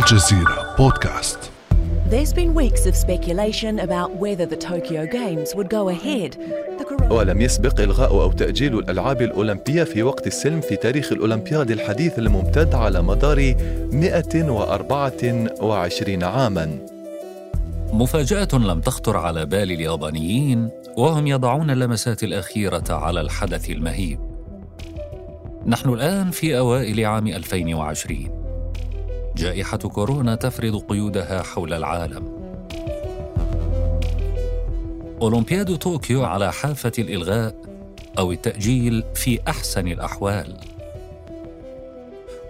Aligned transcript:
الجزيرة 0.00 0.74
بودكاست 0.78 1.38
There's 2.10 2.32
been 2.32 2.54
weeks 2.54 2.86
of 2.86 2.96
speculation 2.96 3.78
about 3.80 4.10
whether 4.22 4.46
the 4.46 4.56
Tokyo 4.56 5.06
Games 5.06 5.54
would 5.54 5.68
go 5.68 5.88
ahead. 5.88 6.38
ولم 7.10 7.40
يسبق 7.40 7.80
إلغاء 7.80 8.10
أو 8.10 8.32
تأجيل 8.32 8.78
الألعاب 8.78 9.22
الأولمبية 9.22 9.84
في 9.84 10.02
وقت 10.02 10.26
السلم 10.26 10.60
في 10.60 10.76
تاريخ 10.76 11.12
الأولمبياد 11.12 11.70
الحديث 11.70 12.18
الممتد 12.18 12.74
على 12.74 13.02
مدار 13.02 13.54
124 13.92 16.24
عاماً 16.24 16.78
مفاجأة 17.92 18.48
لم 18.52 18.80
تخطر 18.80 19.16
على 19.16 19.46
بال 19.46 19.72
اليابانيين 19.72 20.68
وهم 20.96 21.26
يضعون 21.26 21.70
اللمسات 21.70 22.22
الأخيرة 22.22 22.84
على 22.90 23.20
الحدث 23.20 23.70
المهيب. 23.70 24.18
نحن 25.66 25.88
الآن 25.88 26.30
في 26.30 26.58
أوائل 26.58 27.04
عام 27.04 27.26
2020. 27.26 28.39
جائحة 29.40 29.78
كورونا 29.78 30.34
تفرض 30.34 30.76
قيودها 30.76 31.42
حول 31.42 31.72
العالم. 31.72 32.24
أولمبياد 35.22 35.76
طوكيو 35.76 36.24
على 36.24 36.52
حافة 36.52 36.92
الإلغاء 36.98 37.54
أو 38.18 38.32
التأجيل 38.32 39.04
في 39.14 39.38
أحسن 39.48 39.86
الأحوال. 39.88 40.56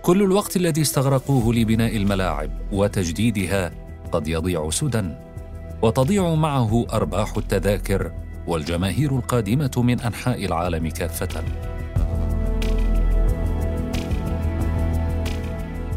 كل 0.02 0.22
الوقت 0.22 0.56
الذي 0.56 0.82
استغرقوه 0.82 1.54
لبناء 1.54 1.96
الملاعب 1.96 2.50
وتجديدها 2.72 3.72
قد 4.12 4.28
يضيع 4.28 4.70
سدى 4.70 5.04
وتضيع 5.82 6.34
معه 6.34 6.86
أرباح 6.92 7.36
التذاكر 7.36 8.12
والجماهير 8.46 9.16
القادمة 9.16 9.70
من 9.76 10.00
أنحاء 10.00 10.44
العالم 10.44 10.88
كافة 10.88 11.42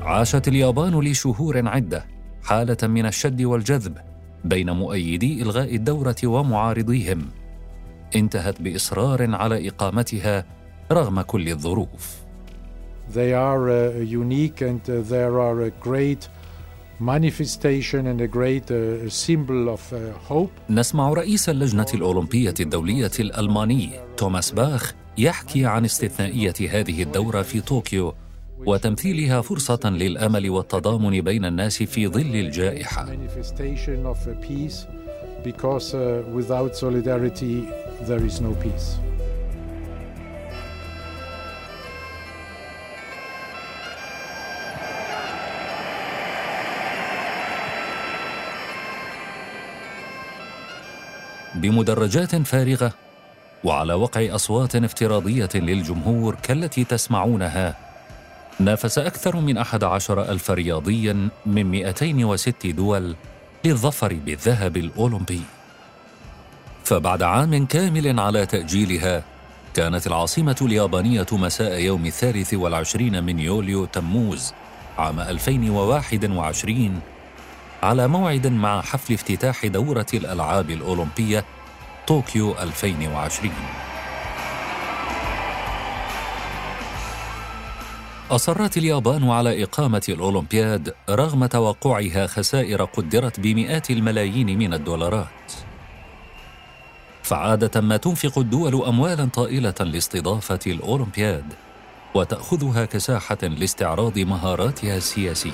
عاشت 0.03 0.48
اليابان 0.48 0.99
لشهور 0.99 1.67
عدة 1.67 2.05
حالة 2.43 2.77
من 2.84 3.05
الشد 3.05 3.41
والجذب 3.41 3.98
بين 4.45 4.71
مؤيدي 4.71 5.41
إلغاء 5.41 5.76
الدورة 5.76 6.15
ومعارضيهم 6.23 7.26
انتهت 8.15 8.62
بإصرار 8.62 9.35
على 9.35 9.68
إقامتها 9.68 10.45
رغم 10.91 11.21
كل 11.21 11.49
الظروف 11.49 12.23
They 13.13 13.34
are 13.34 13.70
uh, 13.70 13.99
unique 14.21 14.62
and 14.62 14.82
uh, 14.90 15.01
there 15.13 15.40
are 15.40 15.62
a 15.62 15.71
great 15.87 16.29
manifestation 16.99 18.07
and 18.07 18.21
a 18.21 18.27
great 18.27 18.71
uh, 18.71 19.10
symbol 19.10 19.70
of 19.70 19.93
uh, 19.93 19.98
hope. 20.29 20.51
نسمع 20.70 21.13
رئيس 21.13 21.49
اللجنة 21.49 21.85
الأولمبية 21.93 22.54
الدولية 22.60 23.12
الألماني 23.20 23.90
توماس 24.17 24.51
باخ 24.51 24.93
يحكي 25.17 25.65
عن 25.65 25.85
استثنائية 25.85 26.54
هذه 26.70 27.04
الدورة 27.04 27.41
في 27.41 27.62
طوكيو 27.62 28.13
وتمثيلها 28.66 29.42
فرصة 29.42 29.80
للأمل 29.86 30.50
والتضامن 30.50 31.22
بين 31.22 31.46
الناس 31.46 31.84
في 31.84 32.08
ظل 32.08 32.52
of 34.06 34.28
uh, 34.28 34.34
peace 34.42 34.88
because 35.44 35.94
uh, 35.94 36.24
without 36.32 36.76
solidarity 36.76 37.68
there 38.08 38.24
is 38.26 38.41
no 38.41 38.54
peace. 38.64 38.98
بمدرجات 51.56 52.36
فارغة 52.36 52.94
وعلى 53.64 53.94
وقع 53.94 54.36
أصوات 54.36 54.76
افتراضية 54.76 55.50
للجمهور 55.56 56.36
كالتي 56.36 56.84
تسمعونها 56.84 57.82
نافس 58.59 58.98
أكثر 58.98 59.35
من 59.35 59.57
أحد 59.57 59.84
عشر 59.84 60.21
ألف 60.21 60.51
رياضي 60.51 61.13
من 61.46 61.71
206 61.71 62.71
دول 62.71 63.15
للظفر 63.65 64.13
بالذهب 64.13 64.78
الأولمبي. 64.78 65.41
فبعد 66.84 67.23
عام 67.23 67.66
كامل 67.66 68.19
على 68.19 68.45
تأجيلها 68.45 69.23
كانت 69.73 70.07
العاصمة 70.07 70.55
اليابانية 70.61 71.25
مساء 71.31 71.79
يوم 71.79 72.05
الثالث 72.05 72.53
والعشرين 72.53 73.23
من 73.23 73.39
يوليو 73.39 73.85
تموز 73.85 74.53
عام 74.97 75.19
2021 75.19 76.99
على 77.83 78.07
موعد 78.07 78.47
مع 78.47 78.81
حفل 78.81 79.13
افتتاح 79.13 79.66
دورة 79.66 80.05
الألعاب 80.13 80.69
الأولمبية 80.69 81.45
طوكيو 82.07 82.55
2020 82.61 83.53
أصرت 88.31 88.78
اليابان 88.78 89.29
على 89.29 89.63
إقامة 89.63 90.01
الأولمبياد 90.09 90.94
رغم 91.09 91.45
توقعها 91.45 92.28
خسائر 92.28 92.84
قدرت 92.84 93.39
بمئات 93.39 93.89
الملايين 93.89 94.59
من 94.59 94.73
الدولارات. 94.73 95.51
فعادة 97.23 97.81
ما 97.81 97.97
تنفق 97.97 98.39
الدول 98.39 98.84
أموالا 98.85 99.25
طائلة 99.25 99.75
لاستضافة 99.79 100.59
الأولمبياد 100.67 101.53
وتأخذها 102.16 102.85
كساحة 102.85 103.38
لاستعراض 103.41 104.19
مهاراتها 104.19 104.97
السياسية. 104.97 105.51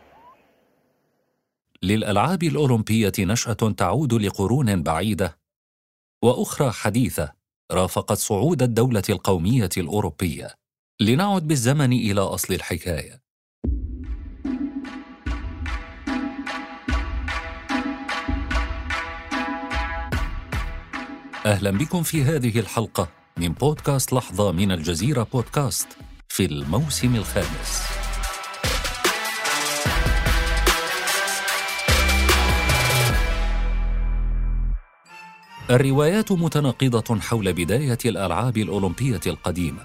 للألعاب 1.82 2.42
الأولمبية 2.42 3.12
نشأة 3.18 3.52
تعود 3.52 4.14
لقرون 4.14 4.82
بعيدة. 4.82 5.38
وأخرى 6.24 6.70
حديثة 6.70 7.32
رافقت 7.72 8.18
صعود 8.18 8.62
الدولة 8.62 9.02
القومية 9.08 9.68
الأوروبية. 9.76 10.54
لنعد 11.00 11.46
بالزمن 11.48 11.92
إلى 11.92 12.20
أصل 12.20 12.54
الحكاية. 12.54 13.22
أهلا 21.46 21.70
بكم 21.70 22.02
في 22.02 22.22
هذه 22.22 22.58
الحلقة 22.60 23.08
من 23.36 23.48
بودكاست 23.48 24.12
لحظة 24.12 24.52
من 24.52 24.72
الجزيرة 24.72 25.22
بودكاست 25.32 25.88
في 26.28 26.44
الموسم 26.44 27.14
الخامس. 27.14 27.82
الروايات 35.70 36.32
متناقضة 36.32 37.20
حول 37.20 37.52
بداية 37.52 37.98
الألعاب 38.04 38.56
الأولمبية 38.56 39.20
القديمة. 39.26 39.82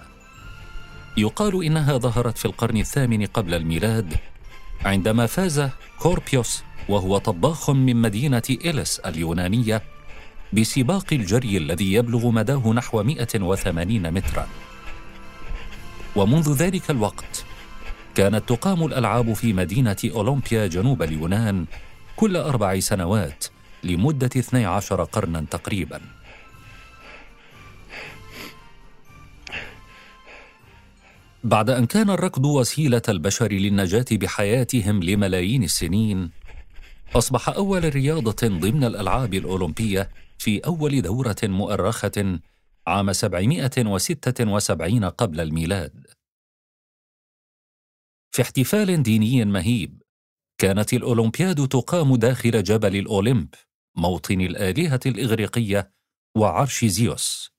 يقال 1.18 1.64
إنها 1.66 1.98
ظهرت 1.98 2.38
في 2.38 2.46
القرن 2.46 2.78
الثامن 2.78 3.26
قبل 3.26 3.54
الميلاد 3.54 4.14
عندما 4.86 5.26
فاز 5.26 5.70
كوربيوس 6.00 6.64
وهو 6.90 7.18
طباخ 7.18 7.70
من 7.70 7.96
مدينة 7.96 8.42
إليس 8.50 9.00
اليونانية 9.00 9.82
بسباق 10.54 11.06
الجري 11.12 11.58
الذي 11.58 11.94
يبلغ 11.94 12.32
مداه 12.32 12.74
نحو 12.74 13.04
180 13.04 14.12
مترا. 14.12 14.48
ومنذ 16.16 16.54
ذلك 16.54 16.92
الوقت 16.92 17.46
كانت 18.16 18.50
تقام 18.50 18.86
الألعاب 18.86 19.34
في 19.34 19.54
مدينة 19.54 19.98
أولمبيا 20.06 20.68
جنوب 20.68 21.04
اليونان 21.04 21.66
كل 22.16 22.38
أربع 22.38 22.80
سنوات 22.80 23.46
لمدة 23.84 24.30
12 24.38 25.04
قرنا 25.04 25.46
تقريبا. 25.52 26.02
بعد 31.44 31.70
أن 31.70 31.86
كان 31.86 32.10
الركض 32.10 32.46
وسيلة 32.46 33.02
البشر 33.10 33.52
للنجاة 33.52 34.06
بحياتهم 34.12 35.04
لملايين 35.04 35.64
السنين 35.64 36.32
أصبح 37.16 37.50
أول 37.50 37.96
رياضة 37.96 38.48
ضمن 38.48 38.84
الألعاب 38.84 39.34
الأولمبية 39.34 40.10
في 40.38 40.60
أول 40.60 41.02
دورة 41.02 41.36
مؤرخة 41.44 42.40
عام 42.88 43.14
776 43.14 45.06
قبل 45.06 45.40
الميلاد. 45.40 46.08
في 48.32 48.42
احتفال 48.42 49.04
ديني 49.04 49.46
مهيب 49.46 50.02
كانت 50.58 50.94
الأولمبياد 50.94 51.68
تقام 51.68 52.16
داخل 52.16 52.64
جبل 52.64 52.96
الأولمب. 52.96 53.48
موطن 53.96 54.42
الآلهة 54.42 55.00
الإغريقية 55.06 55.92
وعرش 56.38 56.86
زيوس 56.86 57.54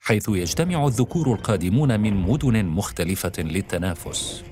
حيث 0.00 0.28
يجتمع 0.28 0.86
الذكور 0.86 1.32
القادمون 1.32 2.00
من 2.00 2.16
مدن 2.16 2.64
مختلفة 2.64 3.32
للتنافس. 3.38 4.44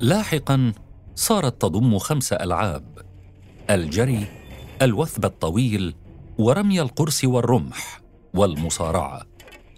لاحقا 0.00 0.72
صارت 1.14 1.62
تضم 1.62 1.98
خمس 1.98 2.32
ألعاب 2.32 2.98
الجري 3.70 4.24
الوثب 4.82 5.24
الطويل 5.24 5.94
ورمي 6.38 6.80
القرص 6.80 7.24
والرمح 7.24 8.00
والمصارعة. 8.34 9.22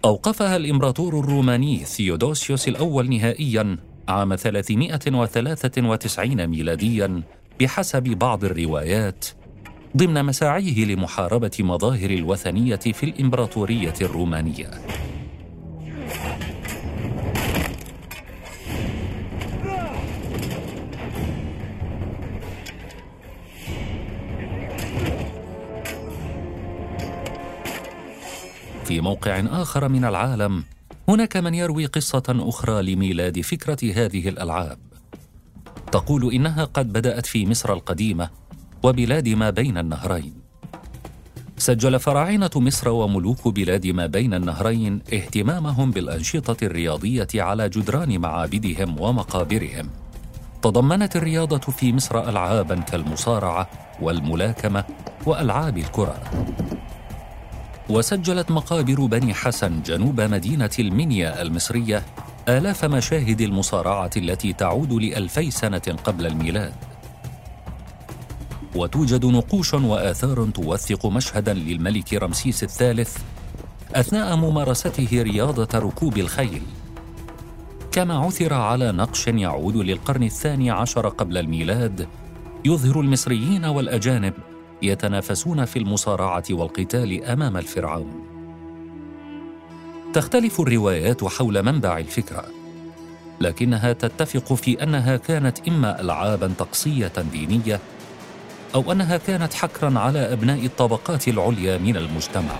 أوقفها 0.05 0.55
الإمبراطور 0.55 1.19
الروماني 1.19 1.77
ثيودوسيوس 1.77 2.67
الأول 2.67 3.09
نهائياً 3.09 3.77
عام 4.07 4.35
393 4.35 6.47
ميلادياً 6.47 7.23
بحسب 7.61 8.03
بعض 8.03 8.43
الروايات 8.43 9.25
ضمن 9.97 10.25
مساعيه 10.25 10.85
لمحاربة 10.85 11.51
مظاهر 11.59 12.09
الوثنية 12.09 12.75
في 12.75 13.03
الإمبراطورية 13.03 13.93
الرومانية. 14.01 14.71
في 28.85 29.01
موقع 29.01 29.39
آخر 29.39 29.87
من 29.89 30.05
العالم 30.05 30.63
هناك 31.07 31.37
من 31.37 31.53
يروي 31.53 31.85
قصة 31.85 32.23
أخرى 32.29 32.93
لميلاد 32.93 33.41
فكرة 33.41 33.91
هذه 33.93 34.29
الألعاب. 34.29 34.90
تقول 35.91 36.33
إنها 36.33 36.65
قد 36.65 36.93
بدأت 36.93 37.25
في 37.25 37.45
مصر 37.45 37.73
القديمة 37.73 38.29
وبلاد 38.83 39.29
ما 39.29 39.49
بين 39.49 39.77
النهرين. 39.77 40.33
سجل 41.57 41.99
فراعنة 41.99 42.49
مصر 42.55 42.89
وملوك 42.89 43.47
بلاد 43.47 43.87
ما 43.87 44.05
بين 44.05 44.33
النهرين 44.33 45.01
اهتمامهم 45.13 45.91
بالأنشطة 45.91 46.65
الرياضية 46.65 47.27
على 47.35 47.69
جدران 47.69 48.19
معابدهم 48.19 49.01
ومقابرهم. 49.01 49.89
تضمنت 50.61 51.15
الرياضة 51.15 51.71
في 51.71 51.93
مصر 51.93 52.29
ألعابا 52.29 52.75
كالمصارعة 52.75 53.69
والملاكمة 54.01 54.83
وألعاب 55.25 55.77
الكرة. 55.77 56.21
وسجلت 57.89 58.51
مقابر 58.51 59.05
بني 59.05 59.33
حسن 59.33 59.81
جنوب 59.81 60.21
مدينة 60.21 60.71
المنيا 60.79 61.41
المصرية 61.41 62.03
آلاف 62.57 62.85
مشاهد 62.85 63.41
المصارعة 63.41 64.09
التي 64.17 64.53
تعود 64.53 64.93
لألفي 64.93 65.51
سنة 65.51 65.97
قبل 66.03 66.25
الميلاد. 66.25 66.73
وتوجد 68.75 69.25
نقوش 69.25 69.73
وآثار 69.73 70.49
توثق 70.49 71.05
مشهدا 71.05 71.53
للملك 71.53 72.13
رمسيس 72.13 72.63
الثالث 72.63 73.17
أثناء 73.95 74.35
ممارسته 74.35 75.21
رياضة 75.21 75.79
ركوب 75.79 76.17
الخيل. 76.17 76.61
كما 77.91 78.17
عثر 78.17 78.53
على 78.53 78.91
نقش 78.91 79.27
يعود 79.27 79.75
للقرن 79.75 80.23
الثاني 80.23 80.71
عشر 80.71 81.07
قبل 81.07 81.37
الميلاد 81.37 82.07
يظهر 82.65 82.99
المصريين 83.01 83.65
والأجانب 83.65 84.33
يتنافسون 84.81 85.65
في 85.65 85.79
المصارعة 85.79 86.43
والقتال 86.51 87.23
أمام 87.23 87.57
الفرعون. 87.57 88.30
تختلف 90.13 90.61
الروايات 90.61 91.23
حول 91.23 91.63
منبع 91.63 91.97
الفكرة 91.97 92.45
لكنها 93.41 93.93
تتفق 93.93 94.53
في 94.53 94.83
أنها 94.83 95.17
كانت 95.17 95.67
إما 95.67 96.01
العابا 96.01 96.53
طقسيه 96.59 97.11
دينية 97.31 97.79
أو 98.75 98.91
أنها 98.91 99.17
كانت 99.17 99.53
حكرا 99.53 99.99
على 99.99 100.33
أبناء 100.33 100.65
الطبقات 100.65 101.27
العليا 101.27 101.77
من 101.77 101.97
المجتمع. 101.97 102.55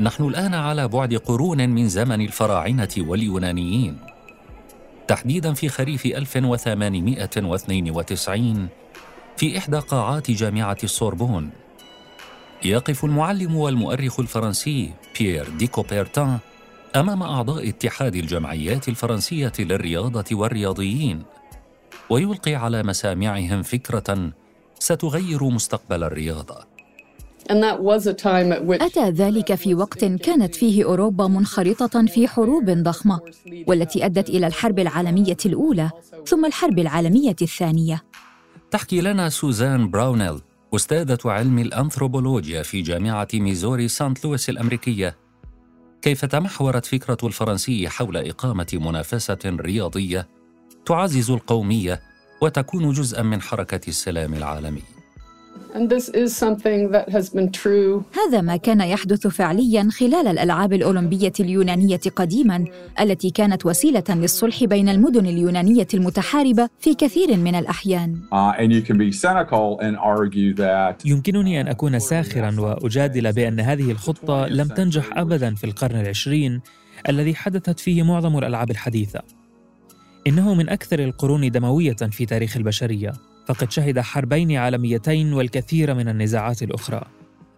نحن 0.00 0.24
الآن 0.24 0.54
على 0.54 0.88
بعد 0.88 1.14
قرون 1.14 1.68
من 1.68 1.88
زمن 1.88 2.20
الفراعنة 2.20 2.88
واليونانيين. 2.98 4.07
تحديدا 5.08 5.52
في 5.54 5.68
خريف 5.68 6.06
1892 6.06 8.68
في 9.36 9.58
إحدى 9.58 9.78
قاعات 9.78 10.30
جامعة 10.30 10.76
السوربون. 10.84 11.50
يقف 12.64 13.04
المعلم 13.04 13.56
والمؤرخ 13.56 14.20
الفرنسي 14.20 14.92
بيير 15.18 15.48
دي 15.48 15.66
كوبرتان 15.66 16.38
أمام 16.96 17.22
أعضاء 17.22 17.68
اتحاد 17.68 18.16
الجمعيات 18.16 18.88
الفرنسية 18.88 19.52
للرياضة 19.58 20.24
والرياضيين 20.32 21.22
ويلقي 22.10 22.54
على 22.54 22.82
مسامعهم 22.82 23.62
فكرة 23.62 24.32
ستغير 24.78 25.44
مستقبل 25.44 26.04
الرياضة. 26.04 26.77
أتى 28.82 29.10
ذلك 29.10 29.54
في 29.54 29.74
وقت 29.74 30.04
كانت 30.04 30.54
فيه 30.54 30.84
أوروبا 30.84 31.26
منخرطة 31.26 32.06
في 32.06 32.28
حروب 32.28 32.70
ضخمة 32.70 33.20
والتي 33.66 34.06
أدت 34.06 34.28
إلى 34.28 34.46
الحرب 34.46 34.78
العالمية 34.78 35.36
الأولى 35.46 35.90
ثم 36.26 36.44
الحرب 36.44 36.78
العالمية 36.78 37.36
الثانية. 37.42 38.02
تحكي 38.70 39.00
لنا 39.00 39.28
سوزان 39.28 39.90
براونيل 39.90 40.40
أستاذة 40.74 41.18
علم 41.24 41.58
الأنثروبولوجيا 41.58 42.62
في 42.62 42.82
جامعة 42.82 43.28
ميزوري 43.34 43.88
سانت 43.88 44.24
لويس 44.24 44.50
الأمريكية. 44.50 45.16
كيف 46.02 46.24
تمحورت 46.24 46.86
فكرة 46.86 47.18
الفرنسي 47.24 47.88
حول 47.88 48.16
إقامة 48.16 48.66
منافسة 48.72 49.38
رياضية 49.46 50.28
تعزز 50.86 51.30
القومية 51.30 52.00
وتكون 52.40 52.92
جزءا 52.92 53.22
من 53.22 53.42
حركة 53.42 53.80
السلام 53.88 54.34
العالمي؟ 54.34 54.82
هذا 58.12 58.40
ما 58.40 58.56
كان 58.56 58.80
يحدث 58.80 59.26
فعليا 59.26 59.88
خلال 59.90 60.26
الألعاب 60.26 60.72
الأولمبية 60.72 61.32
اليونانية 61.40 62.00
قديما 62.16 62.64
التي 63.00 63.30
كانت 63.30 63.66
وسيلة 63.66 64.04
للصلح 64.08 64.64
بين 64.64 64.88
المدن 64.88 65.26
اليونانية 65.26 65.86
المتحاربة 65.94 66.68
في 66.78 66.94
كثير 66.94 67.36
من 67.36 67.54
الأحيان. 67.54 68.18
Uh, 68.32 68.60
يمكنني 71.04 71.60
أن 71.60 71.68
أكون 71.68 71.98
ساخرا 71.98 72.60
وأجادل 72.60 73.32
بأن 73.32 73.60
هذه 73.60 73.90
الخطة 73.90 74.46
لم 74.46 74.68
تنجح 74.68 75.18
أبدا 75.18 75.54
في 75.54 75.64
القرن 75.64 76.00
العشرين 76.00 76.60
الذي 77.08 77.34
حدثت 77.34 77.80
فيه 77.80 78.02
معظم 78.02 78.38
الألعاب 78.38 78.70
الحديثة. 78.70 79.20
إنه 80.26 80.54
من 80.54 80.68
أكثر 80.68 80.98
القرون 80.98 81.50
دموية 81.50 81.96
في 81.96 82.26
تاريخ 82.26 82.56
البشرية. 82.56 83.12
فقد 83.48 83.70
شهد 83.70 84.00
حربين 84.00 84.56
عالميتين 84.56 85.32
والكثير 85.32 85.94
من 85.94 86.08
النزاعات 86.08 86.62
الأخرى. 86.62 87.02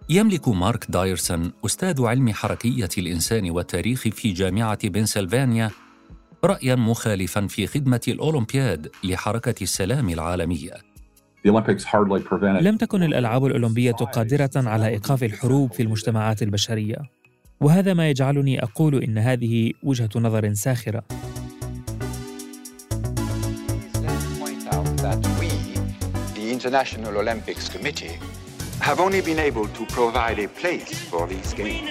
يملك 0.09 0.49
مارك 0.49 0.91
دايرسون 0.91 1.53
أستاذ 1.67 2.03
علم 2.03 2.33
حركية 2.33 2.89
الإنسان 2.99 3.51
والتاريخ 3.51 4.01
في 4.01 4.33
جامعة 4.33 4.89
بنسلفانيا 4.89 5.71
رأيا 6.45 6.75
مخالفا 6.75 7.47
في 7.47 7.67
خدمة 7.67 8.01
الأولمبياد 8.09 8.91
لحركة 9.05 9.55
السلام 9.63 10.09
العالمية. 10.09 10.73
لم 12.43 12.77
تكن 12.77 13.03
الألعاب 13.03 13.47
الأولمبية 13.47 13.93
قادرة 13.93 14.51
على 14.57 14.89
إيقاف 14.89 15.23
الحروب 15.25 15.73
في 15.73 15.83
المجتمعات 15.83 16.43
البشرية. 16.43 16.97
وهذا 17.61 17.95
ما 17.95 18.11
يجعلني 18.11 18.63
أقول 18.63 19.03
إن 19.03 19.19
هذه 19.19 19.73
وجهة 19.83 20.11
نظر 20.17 20.55
ساخرة. 20.55 21.03
International 26.61 27.17
Olympics 27.17 27.67
Committee 27.75 28.17
have 28.81 29.01
only 29.01 29.21
been 29.23 29.39
able 29.39 29.67
to 29.79 29.87
provide 29.97 30.39
a 30.39 30.49
place 30.61 30.93
for 31.11 31.27
these 31.27 31.55
games. 31.55 31.91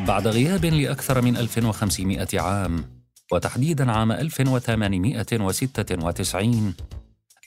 بعد 0.00 0.26
غياب 0.28 0.64
لأكثر 0.64 1.22
من 1.22 1.36
1500 1.36 2.28
عام 2.34 2.84
وتحديدا 3.32 3.92
عام 3.92 4.12
1896 4.12 6.74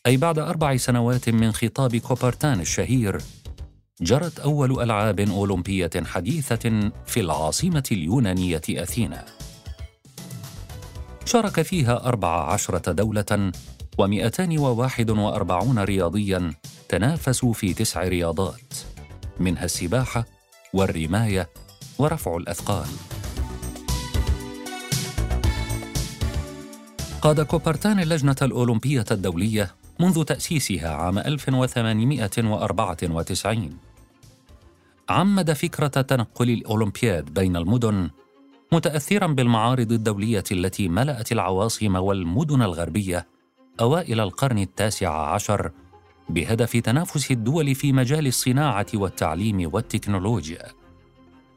أي 0.06 0.18
بعد 0.18 0.39
أربع 0.39 0.77
سنوات 0.77 1.30
من 1.30 1.51
خطاب 1.51 1.96
كوبرتان 1.96 2.60
الشهير 2.60 3.22
جرت 4.01 4.39
أول 4.39 4.82
ألعاب 4.82 5.20
أولمبية 5.20 5.92
حديثة 6.06 6.92
في 7.06 7.20
العاصمة 7.20 7.84
اليونانية 7.92 8.62
أثينا 8.70 9.25
شارك 11.25 11.62
فيها 11.62 12.05
أربع 12.05 12.53
عشرة 12.53 12.91
دولة 12.91 13.51
ومئتان 13.98 14.58
وواحد 14.58 15.10
وأربعون 15.10 15.79
رياضياً 15.79 16.53
تنافسوا 16.89 17.53
في 17.53 17.74
تسع 17.74 18.03
رياضات 18.03 18.74
منها 19.39 19.65
السباحة 19.65 20.25
والرماية 20.74 21.50
ورفع 22.00 22.38
الأثقال. 22.38 22.88
قاد 27.22 27.41
كوبرتان 27.41 28.00
اللجنة 28.00 28.36
الأولمبية 28.41 29.05
الدولية 29.12 29.75
منذ 30.00 30.24
تأسيسها 30.24 30.89
عام 30.89 31.20
1894 31.20 33.77
عمد 35.10 35.53
فكرة 35.53 35.88
تنقل 35.88 36.50
الأولمبياد 36.50 37.34
بين 37.34 37.55
المدن 37.55 38.10
متاثرا 38.72 39.28
بالمعارض 39.28 39.92
الدولية 39.92 40.44
التي 40.52 40.88
ملأت 40.88 41.32
العواصم 41.32 41.96
والمدن 41.96 42.62
الغربية 42.62 43.28
أوائل 43.82 44.20
القرن 44.20 44.58
التاسع 44.58 45.34
عشر 45.34 45.72
بهدف 46.30 46.78
تنافس 46.78 47.32
الدول 47.32 47.76
في 47.76 47.94
مجال 47.94 48.28
الصناعة 48.28 48.86
والتعليم 48.94 49.70
والتكنولوجيا. 49.74 50.64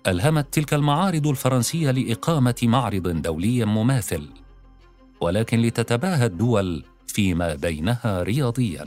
ألهمت 0.07 0.55
تلك 0.55 0.75
المعارض 0.75 1.27
الفرنسية 1.27 1.91
لإقامة 1.91 2.55
معرض 2.63 3.09
دولي 3.09 3.65
مماثل 3.65 4.29
ولكن 5.21 5.59
لتتباهى 5.63 6.27
الدول 6.27 6.85
فيما 7.07 7.55
بينها 7.55 8.23
رياضيا. 8.23 8.87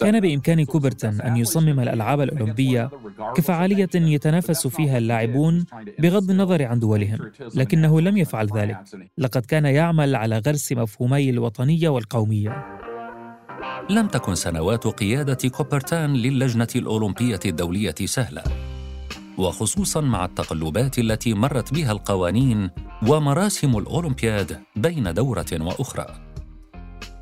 كان 0.00 0.20
بإمكان 0.20 0.64
كوبرتون 0.64 1.20
أن 1.20 1.36
يصمم 1.36 1.80
الألعاب 1.80 2.20
الأولمبية 2.20 2.90
كفعالية 3.36 3.88
يتنافس 3.94 4.66
فيها 4.66 4.98
اللاعبون 4.98 5.64
بغض 5.98 6.30
النظر 6.30 6.64
عن 6.64 6.78
دولهم 6.78 7.18
لكنه 7.54 8.00
لم 8.00 8.16
يفعل 8.16 8.48
ذلك. 8.56 8.78
لقد 9.18 9.46
كان 9.46 9.64
يعمل 9.64 10.16
على 10.16 10.38
غرس 10.46 10.72
مفهومي 10.72 11.30
الوطنية 11.30 11.88
والقومية. 11.88 12.78
لم 13.90 14.06
تكن 14.06 14.34
سنوات 14.34 14.86
قيادة 14.86 15.48
كوبرتان 15.48 16.12
للجنة 16.12 16.68
الأولمبية 16.76 17.40
الدولية 17.46 17.94
سهلة. 18.04 18.42
وخصوصا 19.38 20.00
مع 20.00 20.24
التقلبات 20.24 20.98
التي 20.98 21.34
مرت 21.34 21.74
بها 21.74 21.92
القوانين 21.92 22.70
ومراسم 23.08 23.78
الأولمبياد 23.78 24.60
بين 24.76 25.14
دورة 25.14 25.46
وأخرى. 25.52 26.27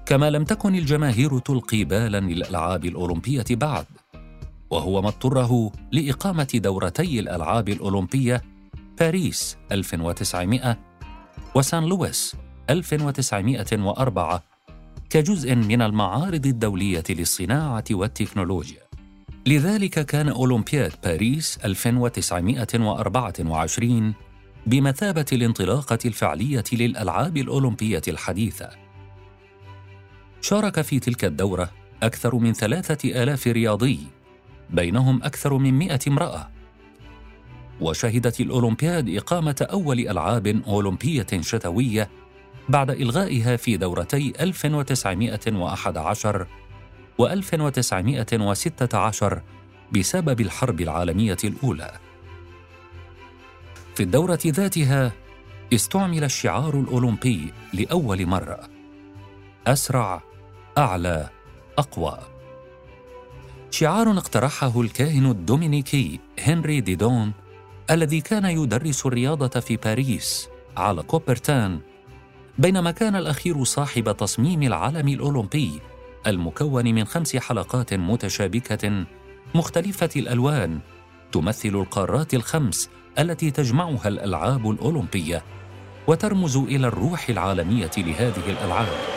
كما 0.06 0.30
لم 0.30 0.44
تكن 0.44 0.74
الجماهير 0.74 1.38
تلقي 1.38 1.84
بالا 1.84 2.20
للألعاب 2.20 2.84
الأولمبية 2.84 3.44
بعد 3.50 3.86
وهو 4.70 5.02
ما 5.02 5.08
اضطره 5.08 5.72
لإقامة 5.92 6.48
دورتي 6.54 7.20
الألعاب 7.20 7.68
الأولمبية 7.68 8.42
باريس 9.00 9.56
1900 9.72 10.78
وسان 11.54 11.84
لويس 11.84 12.36
1904 12.70 14.42
كجزء 15.10 15.54
من 15.54 15.82
المعارض 15.82 16.46
الدولية 16.46 17.04
للصناعة 17.10 17.84
والتكنولوجيا 17.90 18.82
لذلك 19.46 20.06
كان 20.06 20.28
أولمبياد 20.28 20.92
باريس 21.04 21.58
1924 21.64 24.14
بمثابة 24.66 25.26
الانطلاقة 25.32 25.98
الفعلية 26.04 26.64
للألعاب 26.72 27.36
الأولمبية 27.36 28.02
الحديثة. 28.08 28.85
شارك 30.46 30.80
في 30.80 30.98
تلك 30.98 31.24
الدورة 31.24 31.70
أكثر 32.02 32.34
من 32.34 32.52
ثلاثة 32.52 33.22
آلاف 33.22 33.46
رياضي 33.46 33.98
بينهم 34.70 35.22
أكثر 35.22 35.54
من 35.54 35.74
مئة 35.74 35.98
امرأة 36.08 36.48
وشهدت 37.80 38.40
الأولمبياد 38.40 39.08
إقامة 39.08 39.66
أول 39.70 40.00
ألعاب 40.00 40.46
أولمبية 40.46 41.26
شتوية 41.40 42.10
بعد 42.68 42.90
إلغائها 42.90 43.56
في 43.56 43.76
دورتي 43.76 44.32
1911 44.40 46.46
و 47.18 47.26
1916 47.26 49.42
بسبب 49.92 50.40
الحرب 50.40 50.80
العالمية 50.80 51.38
الأولى. 51.44 51.92
في 53.94 54.02
الدورة 54.02 54.40
ذاتها 54.46 55.12
استعمل 55.72 56.24
الشعار 56.24 56.80
الأولمبي 56.80 57.52
لأول 57.72 58.26
مرة: 58.26 58.60
أسرع، 59.66 60.35
أعلى، 60.78 61.28
أقوى. 61.78 62.18
شعار 63.70 64.10
اقترحه 64.10 64.80
الكاهن 64.80 65.26
الدومينيكي 65.26 66.20
هنري 66.40 66.80
ديدون 66.80 67.32
الذي 67.90 68.20
كان 68.20 68.44
يدرس 68.44 69.06
الرياضة 69.06 69.60
في 69.60 69.76
باريس 69.76 70.48
على 70.76 71.02
كوبرتان 71.02 71.80
بينما 72.58 72.90
كان 72.90 73.16
الأخير 73.16 73.64
صاحب 73.64 74.16
تصميم 74.16 74.62
العلم 74.62 75.08
الأولمبي 75.08 75.80
المكون 76.26 76.94
من 76.94 77.04
خمس 77.04 77.36
حلقات 77.36 77.94
متشابكة 77.94 79.06
مختلفة 79.54 80.10
الألوان 80.16 80.78
تمثل 81.32 81.68
القارات 81.68 82.34
الخمس 82.34 82.90
التي 83.18 83.50
تجمعها 83.50 84.08
الألعاب 84.08 84.70
الأولمبية 84.70 85.42
وترمز 86.06 86.56
إلى 86.56 86.86
الروح 86.86 87.28
العالمية 87.28 87.90
لهذه 87.98 88.50
الألعاب. 88.50 89.15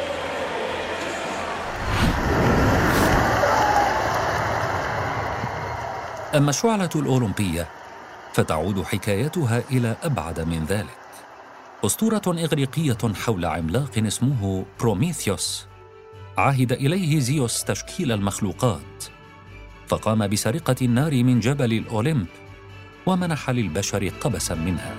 أما 6.35 6.49
الشعلة 6.49 6.89
الأولمبية 6.95 7.67
فتعود 8.33 8.83
حكايتها 8.83 9.63
إلى 9.71 9.95
أبعد 10.03 10.39
من 10.39 10.65
ذلك. 10.65 10.97
أسطورة 11.85 12.21
إغريقية 12.27 12.97
حول 13.15 13.45
عملاق 13.45 13.97
اسمه 13.97 14.65
بروميثيوس 14.79 15.67
عهد 16.37 16.71
إليه 16.71 17.19
زيوس 17.19 17.63
تشكيل 17.63 18.11
المخلوقات 18.11 19.03
فقام 19.87 20.27
بسرقة 20.27 20.75
النار 20.81 21.23
من 21.23 21.39
جبل 21.39 21.73
الأوليمب 21.73 22.27
ومنح 23.05 23.49
للبشر 23.49 24.07
قبسا 24.21 24.55
منها 24.55 24.95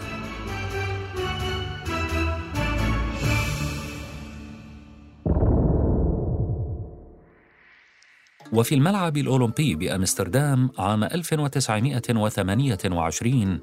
وفي 8.52 8.74
الملعب 8.74 9.16
الأولمبي 9.16 9.74
بأمستردام 9.74 10.70
عام 10.78 11.04
1928 11.04 13.60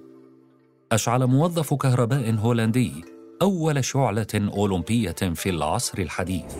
أشعل 0.92 1.26
موظف 1.26 1.74
كهرباء 1.74 2.36
هولندي 2.36 2.92
أول 3.42 3.86
شعلة 3.86 4.28
أولمبية 4.36 5.12
في 5.12 5.50
العصر 5.50 5.98
الحديث. 5.98 6.56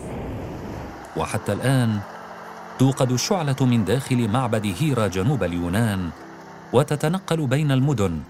وحتى 1.16 1.52
الآن 1.52 2.00
توقد 2.78 3.12
الشعلة 3.12 3.56
من 3.60 3.84
داخل 3.84 4.28
معبد 4.28 4.74
هيرا 4.80 5.06
جنوب 5.06 5.44
اليونان 5.44 6.10
وتتنقل 6.72 7.46
بين 7.46 7.72
المدن 7.72 8.20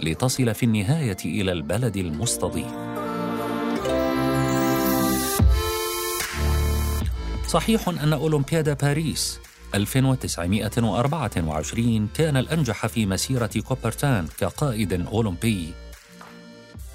لتصل 0.00 0.54
في 0.54 0.62
النهاية 0.62 1.16
إلى 1.24 1.52
البلد 1.52 1.96
المستضيف. 1.96 2.87
صحيح 7.48 7.88
أن 7.88 8.12
أولمبياد 8.12 8.78
باريس 8.78 9.40
1924 9.74 12.08
كان 12.14 12.36
الأنجح 12.36 12.86
في 12.86 13.06
مسيرة 13.06 13.50
كوبرتان 13.68 14.26
كقائد 14.38 15.06
أولمبي 15.06 15.72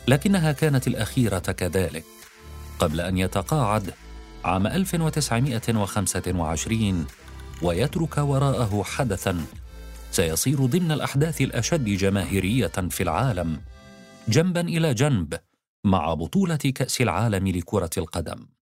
لكنها 0.07 0.51
كانت 0.51 0.87
الأخيرة 0.87 1.39
كذلك 1.39 2.03
قبل 2.79 3.01
أن 3.01 3.17
يتقاعد 3.17 3.93
عام 4.43 4.67
1925 4.67 7.05
ويترك 7.61 8.17
وراءه 8.17 8.83
حدثا 8.83 9.45
سيصير 10.11 10.65
ضمن 10.65 10.91
الأحداث 10.91 11.41
الأشد 11.41 11.85
جماهيرية 11.85 12.67
في 12.67 13.03
العالم 13.03 13.61
جنبا 14.27 14.61
إلى 14.61 14.93
جنب 14.93 15.39
مع 15.83 16.13
بطولة 16.13 16.55
كأس 16.55 17.01
العالم 17.01 17.47
لكرة 17.47 17.89
القدم. 17.97 18.52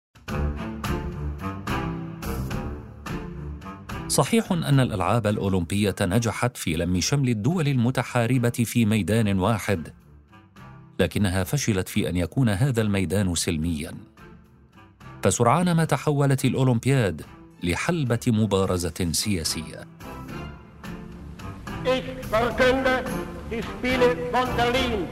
صحيح 4.12 4.52
أن 4.52 4.80
الألعاب 4.80 5.28
الأولمبية 5.28 5.96
نجحت 6.02 6.58
في 6.58 6.74
لم 6.76 7.00
شمل 7.00 7.30
الدول 7.30 7.68
المتحاربة 7.68 8.50
في 8.50 8.86
ميدان 8.86 9.40
واحد، 9.40 9.94
لكنها 11.00 11.44
فشلت 11.44 11.90
في 11.90 12.10
أن 12.10 12.18
يكون 12.18 12.50
هذا 12.50 12.82
الميدان 12.82 13.36
سلمياً. 13.36 13.94
فسرعان 15.24 15.72
ما 15.72 15.86
تحولت 15.86 16.46
الأولمبياد 16.46 17.22
لحلبة 17.64 18.20
مبارزة 18.28 19.12
سياسية. 19.12 19.88
Ich 21.86 22.04
verkünde 22.32 23.04
die 23.52 23.64
Spiele 23.64 24.08
von 24.32 24.48
Berlin 24.58 25.08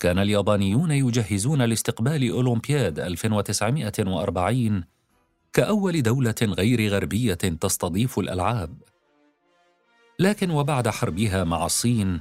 كان 0.00 0.18
اليابانيون 0.18 0.90
يجهزون 0.90 1.62
لاستقبال 1.62 2.30
أولمبياد 2.30 2.98
1940 2.98 4.84
كأول 5.52 6.02
دولة 6.02 6.34
غير 6.42 6.88
غربية 6.88 7.34
تستضيف 7.34 8.18
الألعاب. 8.18 8.74
لكن 10.18 10.50
وبعد 10.50 10.88
حربها 10.88 11.44
مع 11.44 11.66
الصين 11.66 12.20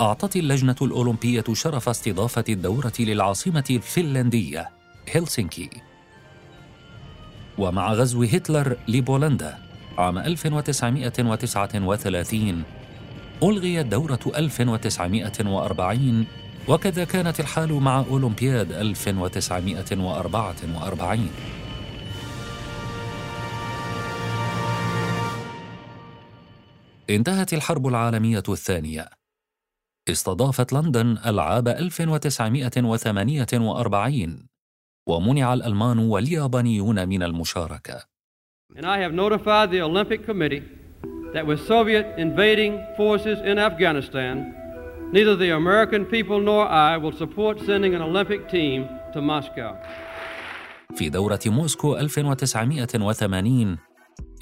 أعطت 0.00 0.36
اللجنة 0.36 0.76
الأولمبية 0.82 1.44
شرف 1.52 1.88
استضافة 1.88 2.44
الدورة 2.48 2.92
للعاصمة 3.00 3.64
الفنلندية 3.70 4.70
هلسنكي. 5.14 5.70
ومع 7.58 7.92
غزو 7.92 8.22
هتلر 8.22 8.76
لبولندا 8.88 9.58
عام 9.98 10.18
1939 10.18 12.62
ألغيت 13.42 13.86
دورة 13.86 14.20
1940 14.36 16.26
وكذا 16.68 17.04
كانت 17.04 17.40
الحال 17.40 17.72
مع 17.72 18.04
أولمبياد 18.10 18.72
1944 18.72 21.28
انتهت 27.10 27.52
الحرب 27.52 27.86
العالمية 27.86 28.42
الثانية. 28.48 29.08
استضافت 30.08 30.72
لندن 30.72 31.18
ألعاب 31.26 31.68
1948 31.68 34.46
ومنع 35.08 35.54
الألمان 35.54 35.98
واليابانيون 35.98 37.08
من 37.08 37.22
المشاركة. 37.22 38.04
And 38.76 38.86
I 38.86 38.98
have 38.98 39.12
notified 39.12 39.70
the 39.70 39.82
Olympic 39.82 40.26
Committee 40.26 40.62
that 41.34 41.46
with 41.46 41.60
Soviet 41.66 42.06
invading 42.18 42.80
forces 42.96 43.38
in 43.44 43.58
Afghanistan, 43.58 44.61
neither 45.12 45.36
the 45.36 45.50
American 45.50 46.02
people 46.06 46.40
nor 46.40 46.62
I 46.66 46.96
will 46.96 47.16
support 47.22 47.54
sending 47.68 47.94
an 47.94 48.02
Olympic 48.02 48.48
team 48.48 48.78
to 49.12 49.20
Moscow. 49.20 49.76
في 50.94 51.08
دورة 51.08 51.40
موسكو 51.46 51.96
1980 51.96 53.78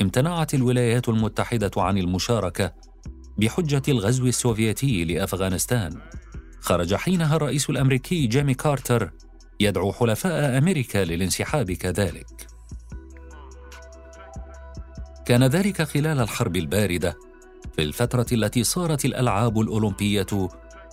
امتنعت 0.03 0.55
الولايات 0.55 1.09
المتحدة 1.09 1.71
عن 1.77 1.99
المشاركة 1.99 2.73
بحجة 3.39 3.83
الغزو 3.89 4.27
السوفيتي 4.27 5.05
لأفغانستان. 5.05 6.00
خرج 6.61 6.95
حينها 6.95 7.37
الرئيس 7.37 7.71
الأمريكي 7.71 8.27
جيمي 8.27 8.55
كارتر 8.55 9.11
يدعو 9.61 9.93
حلفاء 9.93 10.59
أمريكا 10.59 11.05
للانسحاب 11.05 11.73
كذلك. 11.73 12.47
كان 15.27 15.45
ذلك 15.45 15.83
خلال 15.83 16.21
الحرب 16.21 16.57
الباردة 16.57 17.29
في 17.80 17.87
الفترة 17.87 18.26
التي 18.32 18.64
صارت 18.64 19.04
الألعاب 19.04 19.60
الأولمبية 19.60 20.26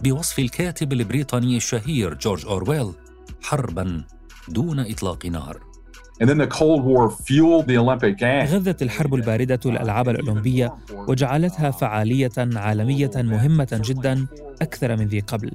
بوصف 0.03 0.39
الكاتب 0.39 0.93
البريطاني 0.93 1.57
الشهير 1.57 2.13
جورج 2.13 2.45
أورويل 2.45 2.91
حربا 3.41 4.03
دون 4.49 4.79
إطلاق 4.79 5.25
نار. 5.25 5.59
غذت 8.45 8.81
الحرب 8.81 9.15
الباردة 9.15 9.59
الألعاب 9.65 10.09
الأولمبية 10.09 10.75
وجعلتها 11.07 11.71
فعالية 11.71 12.31
عالمية 12.37 13.11
مهمة 13.15 13.81
جدا 13.85 14.27
أكثر 14.61 14.95
من 14.97 15.07
ذي 15.07 15.19
قبل. 15.19 15.51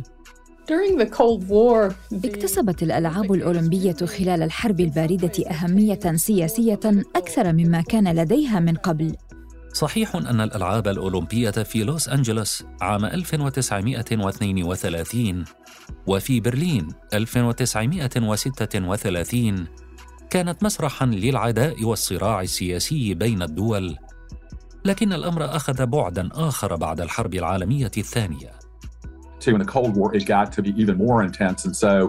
اكتسبت 2.25 2.83
الألعاب 2.83 3.33
الأولمبية 3.33 3.97
خلال 3.97 4.43
الحرب 4.43 4.81
الباردة 4.81 5.51
أهمية 5.51 6.01
سياسية 6.15 6.81
أكثر 7.17 7.53
مما 7.53 7.81
كان 7.81 8.15
لديها 8.15 8.61
من 8.61 8.75
قبل. 8.75 9.17
صحيح 9.73 10.17
أن 10.17 10.41
الألعاب 10.41 10.89
الأولمبية 10.89 11.51
في 11.51 11.85
لوس 11.85 12.09
أنجلوس 12.09 12.65
عام 12.81 13.05
1932 13.05 15.45
وفي 16.07 16.41
برلين 16.41 16.89
1936 17.15 19.67
كانت 20.31 20.63
مسرحا 20.63 21.07
للعداء 21.07 21.85
والصراع 21.85 22.41
السياسي 22.41 23.15
بين 23.15 23.43
الدول 23.43 23.97
لكن 24.85 25.13
الأمر 25.13 25.57
أخذ 25.57 25.87
بعدا 25.87 26.29
آخر 26.33 26.77
بعد 26.77 27.01
الحرب 27.01 27.35
العالمية 27.35 27.91
الثانية. 27.97 28.62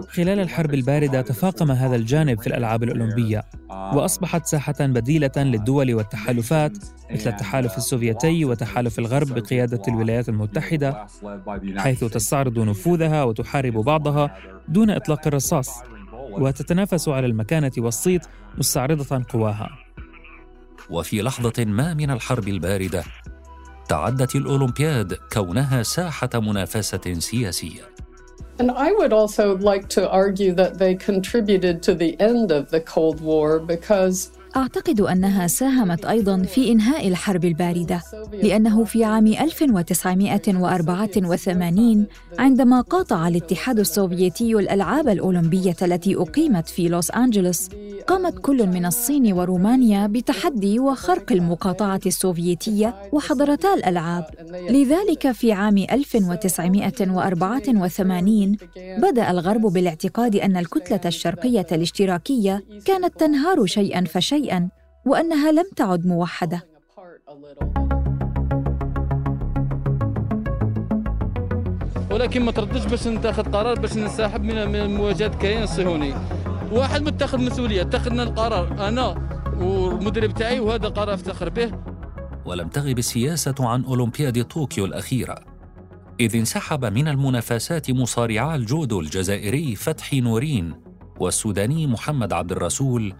خلال 0.08 0.38
الحرب 0.38 0.74
الباردة 0.74 1.20
تفاقم 1.20 1.70
هذا 1.70 1.96
الجانب 1.96 2.40
في 2.40 2.46
الألعاب 2.46 2.82
الأولمبية 2.82 3.42
وأصبحت 3.70 4.46
ساحة 4.46 4.74
بديلة 4.80 5.30
للدول 5.36 5.94
والتحالفات 5.94 6.72
مثل 7.10 7.30
التحالف 7.30 7.76
السوفيتي 7.76 8.44
وتحالف 8.44 8.98
الغرب 8.98 9.28
بقيادة 9.34 9.82
الولايات 9.88 10.28
المتحدة 10.28 11.06
حيث 11.76 12.04
تستعرض 12.04 12.58
نفوذها 12.58 13.22
وتحارب 13.24 13.72
بعضها 13.72 14.36
دون 14.68 14.90
إطلاق 14.90 15.26
الرصاص 15.26 15.70
وتتنافس 16.30 17.08
على 17.08 17.26
المكانة 17.26 17.72
والصيت 17.78 18.26
مستعرضة 18.58 19.24
قواها. 19.28 19.68
وفي 20.90 21.22
لحظة 21.22 21.64
ما 21.64 21.94
من 21.94 22.10
الحرب 22.10 22.48
الباردة 22.48 23.04
تعدت 23.88 24.36
الأولمبياد 24.36 25.18
كونها 25.32 25.82
ساحة 25.82 26.30
منافسة 26.34 27.14
سياسية 27.18 27.94
And 28.58 28.70
I 28.70 28.92
would 28.92 29.12
also 29.12 29.56
like 29.56 29.88
to 29.88 30.08
argue 30.08 30.52
that 30.54 30.78
they 30.78 30.94
contributed 30.94 31.82
to 31.82 31.94
the 31.94 32.16
end 32.20 32.52
of 32.52 32.70
the 32.70 32.80
Cold 32.80 33.20
War 33.20 33.58
because 33.58 34.30
أعتقد 34.56 35.00
أنها 35.00 35.46
ساهمت 35.46 36.04
أيضا 36.04 36.42
في 36.42 36.72
إنهاء 36.72 37.08
الحرب 37.08 37.44
الباردة 37.44 38.02
لأنه 38.42 38.84
في 38.84 39.04
عام 39.04 39.26
1984 39.26 42.06
عندما 42.38 42.80
قاطع 42.80 43.28
الاتحاد 43.28 43.78
السوفيتي 43.78 44.54
الألعاب 44.54 45.08
الأولمبية 45.08 45.76
التي 45.82 46.16
أقيمت 46.16 46.68
في 46.68 46.88
لوس 46.88 47.10
أنجلوس 47.10 47.68
قامت 48.06 48.38
كل 48.38 48.66
من 48.66 48.86
الصين 48.86 49.32
ورومانيا 49.32 50.06
بتحدي 50.06 50.78
وخرق 50.78 51.32
المقاطعة 51.32 52.00
السوفيتية 52.06 52.94
وحضرتا 53.12 53.74
الألعاب. 53.74 54.26
لذلك 54.70 55.32
في 55.32 55.52
عام 55.52 55.78
1984 55.78 58.56
بدأ 58.98 59.30
الغرب 59.30 59.60
بالاعتقاد 59.62 60.36
أن 60.36 60.56
الكتلة 60.56 61.00
الشرقية 61.06 61.66
الاشتراكية 61.72 62.64
كانت 62.84 63.20
تنهار 63.20 63.66
شيئا 63.66 64.04
فشيئا. 64.04 64.43
وأنها 65.06 65.52
لم 65.52 65.64
تعد 65.76 66.06
موحدة. 66.06 66.62
ولكن 72.10 72.42
ما 72.42 72.52
تردش 72.52 72.86
باش 72.86 73.06
نتاخذ 73.06 73.52
قرار 73.52 73.80
باش 73.80 73.96
ننسحب 73.96 74.42
من 74.42 74.96
مواجهة 74.96 75.26
الكيان 75.26 75.62
الصهيوني. 75.62 76.14
واحد 76.72 77.02
متخذ 77.02 77.38
مسؤولية 77.38 77.82
اتخذنا 77.82 78.22
القرار 78.22 78.88
أنا 78.88 79.06
والمدرب 79.60 80.34
تاعي 80.34 80.60
وهذا 80.60 80.88
قرار 80.88 81.14
افتخر 81.14 81.48
به. 81.48 81.72
ولم 82.44 82.68
تغب 82.68 82.98
السياسة 82.98 83.54
عن 83.60 83.84
أولمبياد 83.84 84.44
طوكيو 84.44 84.84
الأخيرة 84.84 85.34
إذ 86.20 86.36
انسحب 86.36 86.84
من 86.84 87.08
المنافسات 87.08 87.90
مصارعا 87.90 88.56
الجودو 88.56 89.00
الجزائري 89.00 89.74
فتحي 89.74 90.20
نورين 90.20 90.74
والسوداني 91.20 91.86
محمد 91.86 92.32
عبد 92.32 92.52
الرسول 92.52 93.14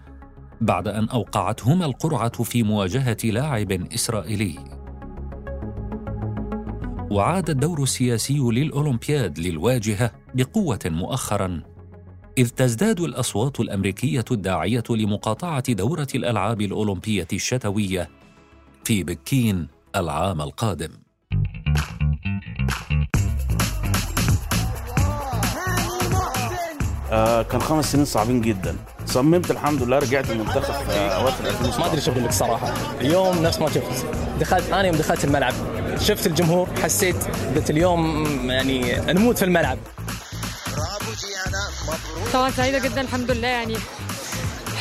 بعد 0.61 0.87
أن 0.87 1.09
أوقعتهما 1.09 1.85
القرعة 1.85 2.43
في 2.43 2.63
مواجهة 2.63 3.17
لاعب 3.23 3.71
إسرائيلي 3.71 4.55
وعاد 7.11 7.49
الدور 7.49 7.83
السياسي 7.83 8.39
للأولمبياد 8.39 9.39
للواجهة 9.39 10.11
بقوة 10.33 10.79
مؤخرا 10.85 11.61
إذ 12.37 12.49
تزداد 12.49 12.99
الأصوات 12.99 13.59
الأمريكية 13.59 14.25
الداعية 14.31 14.83
لمقاطعة 14.89 15.73
دورة 15.73 16.07
الألعاب 16.15 16.61
الأولمبية 16.61 17.27
الشتوية 17.33 18.09
في 18.83 19.03
بكين 19.03 19.67
العام 19.95 20.41
القادم. 20.41 20.89
آه 27.11 27.41
كان 27.41 27.61
خمس 27.61 27.91
سنين 27.91 28.05
صعبين 28.05 28.41
جدا. 28.41 28.75
صممت 29.05 29.51
الحمد 29.51 29.83
لله 29.83 29.99
رجعت 29.99 30.29
المنتخب 30.31 30.73
في 30.73 30.91
اواخر 30.99 31.45
2017 31.47 31.79
ما 31.79 31.85
أدري 31.85 32.01
شو 32.01 32.11
أقول 32.11 32.23
لك 32.23 32.31
صراحة. 32.31 32.73
اليوم 33.01 33.43
نفس 33.43 33.59
ما 33.59 33.69
شفت. 33.69 34.05
دخلت 34.39 34.69
أنا 34.69 34.83
يوم 34.87 34.95
دخلت 34.95 35.23
الملعب 35.25 35.53
شفت 35.99 36.27
الجمهور 36.27 36.67
حسيت 36.83 37.15
قلت 37.55 37.69
اليوم 37.69 38.25
يعني 38.51 38.95
نموت 39.13 39.37
في 39.37 39.45
الملعب. 39.45 39.77
طبعا 42.33 42.49
سعيدة 42.51 42.79
جدا 42.79 43.01
الحمد 43.01 43.31
لله. 43.31 43.47
يعني 43.47 43.77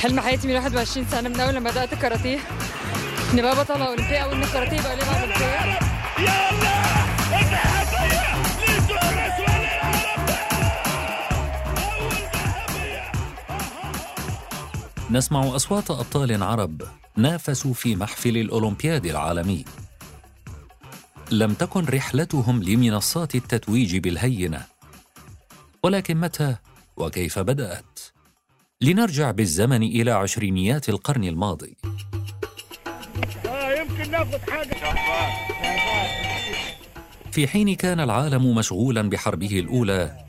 حلم 0.02 0.20
حياتي 0.20 0.48
من 0.48 0.54
21 0.54 1.06
سنة 1.10 1.28
من 1.28 1.40
أول 1.40 1.54
لما 1.54 1.70
بدأت 1.70 1.92
الكاراتيه 1.92 2.38
نبقى 3.34 3.56
بطله 3.56 3.86
أولمبية 3.86 4.18
أو 4.18 4.32
ان 4.32 4.42
الكاراتيه 4.42 4.76
يبقى 4.76 4.96
ليه 4.96 5.04
اولمبيه 5.04 5.78
يلا 6.18 7.03
نسمع 15.14 15.56
أصوات 15.56 15.90
أبطال 15.90 16.42
عرب 16.42 16.82
نافسوا 17.16 17.72
في 17.72 17.96
محفل 17.96 18.36
الأولمبياد 18.36 19.06
العالمي. 19.06 19.64
لم 21.30 21.54
تكن 21.54 21.84
رحلتهم 21.84 22.62
لمنصات 22.62 23.34
التتويج 23.34 23.96
بالهينة. 23.96 24.64
ولكن 25.82 26.16
متى 26.16 26.56
وكيف 26.96 27.38
بدأت؟ 27.38 28.00
لنرجع 28.80 29.30
بالزمن 29.30 29.82
إلى 29.82 30.10
عشرينيات 30.10 30.88
القرن 30.88 31.24
الماضي. 31.24 31.76
يمكن 33.78 34.10
ناخذ 34.10 34.38
حاجة 34.50 34.74
في 37.32 37.48
حين 37.48 37.74
كان 37.74 38.00
العالم 38.00 38.54
مشغولا 38.54 39.02
بحربه 39.02 39.58
الأولى 39.58 40.23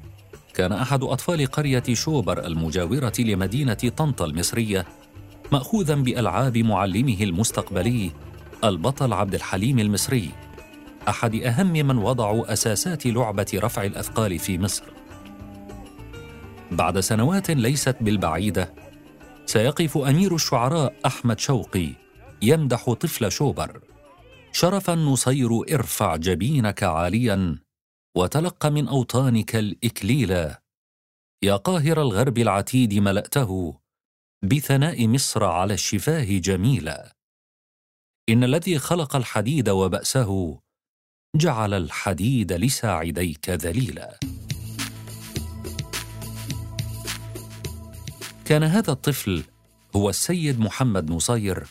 كان 0.56 0.72
أحد 0.72 1.04
أطفال 1.04 1.46
قرية 1.46 1.84
شوبر 1.94 2.46
المجاورة 2.46 3.14
لمدينة 3.20 3.74
طنطا 3.74 4.26
المصرية 4.26 4.86
ماخوذا 5.52 5.96
بألعاب 5.96 6.58
معلمه 6.58 7.18
المستقبلي 7.22 8.12
البطل 8.64 9.14
عبد 9.14 9.36
الحليم 9.36 9.80
المصري 9.80 10.32
أحد 11.10 11.36
أهم 11.36 11.72
من 11.72 11.98
وضعوا 11.98 12.54
أساسات 12.54 13.06
لعبة 13.06 13.46
رفع 13.56 13.84
الأثقال 13.84 14.40
في 14.40 14.58
مصر. 14.58 14.84
بعد 16.72 17.00
سنوات 17.00 17.52
ليست 17.52 17.96
بالبعيدة 18.02 18.74
سيقف 19.46 19.98
أمير 19.98 20.36
الشعراء 20.36 20.94
أحمد 21.06 21.40
شوقي 21.40 21.90
يمدح 22.42 22.94
طفل 22.94 23.32
شوبر 23.32 23.80
شرفا 24.52 24.96
نصير 24.96 25.50
ارفع 25.74 26.16
جبينك 26.16 26.84
عاليا 26.84 27.65
وتلق 28.18 28.66
من 28.66 28.88
أوطانك 28.88 29.56
الإكليلا 29.56 30.62
يا 31.44 31.56
قاهر 31.56 32.02
الغرب 32.02 32.38
العتيد 32.38 32.94
ملأته 32.94 33.80
بثناء 34.44 35.08
مصر 35.08 35.44
على 35.44 35.74
الشفاه 35.74 36.24
جميلا 36.24 37.16
إن 38.30 38.44
الذي 38.44 38.80
خلق 38.80 39.16
الحديد 39.16 39.70
وبأسه 39.70 40.60
جعل 41.36 41.74
الحديد 41.74 42.54
لساعديك 42.54 43.50
ذليلا 43.50 44.20
كان 48.46 48.64
هذا 48.64 48.92
الطفل 48.92 49.44
هو 49.96 50.10
السيد 50.10 50.60
محمد 50.60 51.12
نصير 51.12 51.68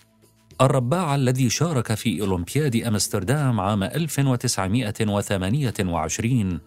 الرباع 0.61 1.15
الذي 1.15 1.51
شارك 1.51 1.95
في 1.95 2.21
أولمبياد 2.21 2.77
أمستردام 2.77 3.61
عام 3.61 3.83
1928 3.83 6.61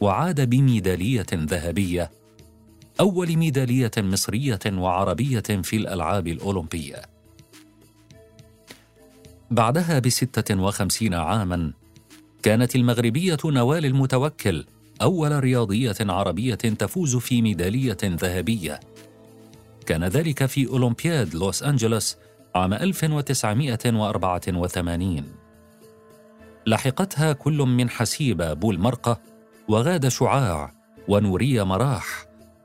وعاد 0.00 0.50
بميدالية 0.50 1.26
ذهبية 1.34 2.10
أول 3.00 3.36
ميدالية 3.36 3.90
مصرية 3.98 4.58
وعربية 4.66 5.40
في 5.40 5.76
الألعاب 5.76 6.28
الأولمبية. 6.28 7.02
بعدها 9.50 9.98
بستة 9.98 10.60
وخمسين 10.60 11.14
عاماً 11.14 11.72
كانت 12.42 12.76
المغربية 12.76 13.38
نوال 13.44 13.86
المتوكل 13.86 14.64
أول 15.02 15.44
رياضية 15.44 15.96
عربية 16.00 16.54
تفوز 16.54 17.16
في 17.16 17.42
ميدالية 17.42 17.98
ذهبية. 18.04 18.80
كان 19.86 20.04
ذلك 20.04 20.46
في 20.46 20.68
أولمبياد 20.68 21.34
لوس 21.34 21.62
أنجلوس 21.62 22.16
عام 22.58 22.74
1984 22.74 25.34
لحقتها 26.66 27.32
كل 27.32 27.56
من 27.56 27.90
حسيبة 27.90 28.52
بولمرقة 28.52 29.20
وغاد 29.68 30.08
شعاع 30.08 30.70
ونورية 31.08 31.62
مراح 31.62 32.04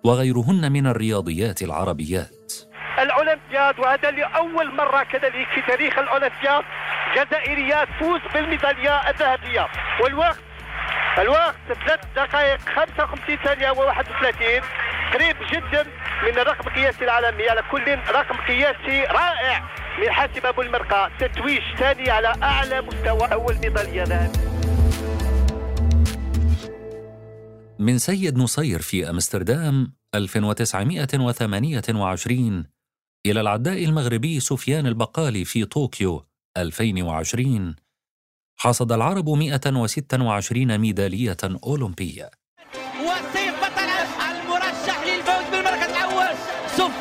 وغيرهن 0.04 0.72
من 0.72 0.88
الرياضيات 0.88 1.62
العربيات. 1.62 2.54
الأولمبياد 3.00 3.80
وهذا 3.80 4.12
لأول 4.12 4.76
مرة 4.76 5.04
كذلك 5.04 5.48
في 5.56 5.62
تاريخ 5.68 6.00
الأولمبياد 6.00 6.64
جزائرية 7.16 7.84
تفوز 7.84 8.22
بالميدالية 8.34 9.10
الذهبية. 9.10 9.68
والوقت 10.04 10.40
الوقت 11.18 11.56
3 11.68 12.00
دقائق 12.16 12.60
55 12.60 13.38
ثانية 13.44 13.72
و31 13.74 14.64
قريب 15.14 15.36
جدا 15.54 15.84
من 16.24 16.40
الرقم 16.40 16.68
القياسي 16.68 17.04
العالمي. 17.04 17.50
على 17.50 17.62
كل 17.72 17.86
رقم 18.12 18.36
قياسي 18.48 19.04
رائع 19.06 19.70
من 20.02 20.10
حاسب 20.12 20.46
أبو 20.46 20.62
المرقى. 20.62 21.12
تتويج 21.20 21.62
ثاني 21.80 22.10
على 22.10 22.28
أعلى 22.44 22.82
مستوى 22.82 23.34
أول 23.34 23.56
ميداليه 23.58 24.04
ذهبيه 24.04 24.54
من 27.80 27.98
سيد 27.98 28.38
نصير 28.38 28.82
في 28.82 29.10
أمستردام 29.10 29.94
1928 30.16 32.66
إلى 33.26 33.42
العداء 33.42 33.86
المغربي 33.86 34.40
سفيان 34.40 34.88
البقالي 34.88 35.46
في 35.46 35.66
طوكيو 35.66 36.26
2020 36.58 37.76
حصد 38.60 38.92
العرب 38.92 39.30
126 39.30 40.78
ميدالية 40.78 41.38
أولمبية. 41.64 42.43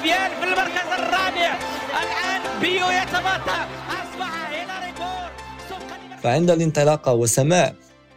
سفيان 0.03 0.31
في 0.31 0.45
المركز 0.45 0.89
الرابع. 0.99 1.59
الآن 2.03 2.61
بيو 2.61 2.87
يتباطأ 2.91 3.69
أصبح 3.89 4.51
هيلاري 4.51 4.93
بور 4.99 5.31
فعند 6.23 6.51
الانطلاقة 6.51 7.13
وسماع 7.13 7.73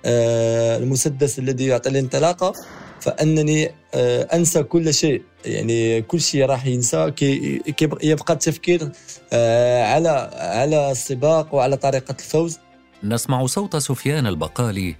آه، 0.05 0.77
المسدس 0.77 1.39
الذي 1.39 1.65
يعطي 1.65 1.89
الانطلاقة 1.89 2.53
فأنني 2.99 3.71
آه، 3.93 4.21
أنسى 4.33 4.63
كل 4.63 4.93
شيء. 4.93 5.23
يعني 5.45 6.01
كل 6.01 6.21
شيء 6.21 6.45
راح 6.45 6.65
ينسى. 6.65 7.11
كي 7.11 7.61
يبقى 8.03 8.33
التفكير 8.33 8.91
آه، 9.33 9.83
على 9.83 10.31
على 10.33 10.91
السباق 10.91 11.55
وعلى 11.55 11.77
طريقة 11.77 12.15
الفوز. 12.19 12.59
نسمع 13.03 13.45
صوت 13.45 13.75
سفيان 13.75 14.27
البقالي 14.27 14.95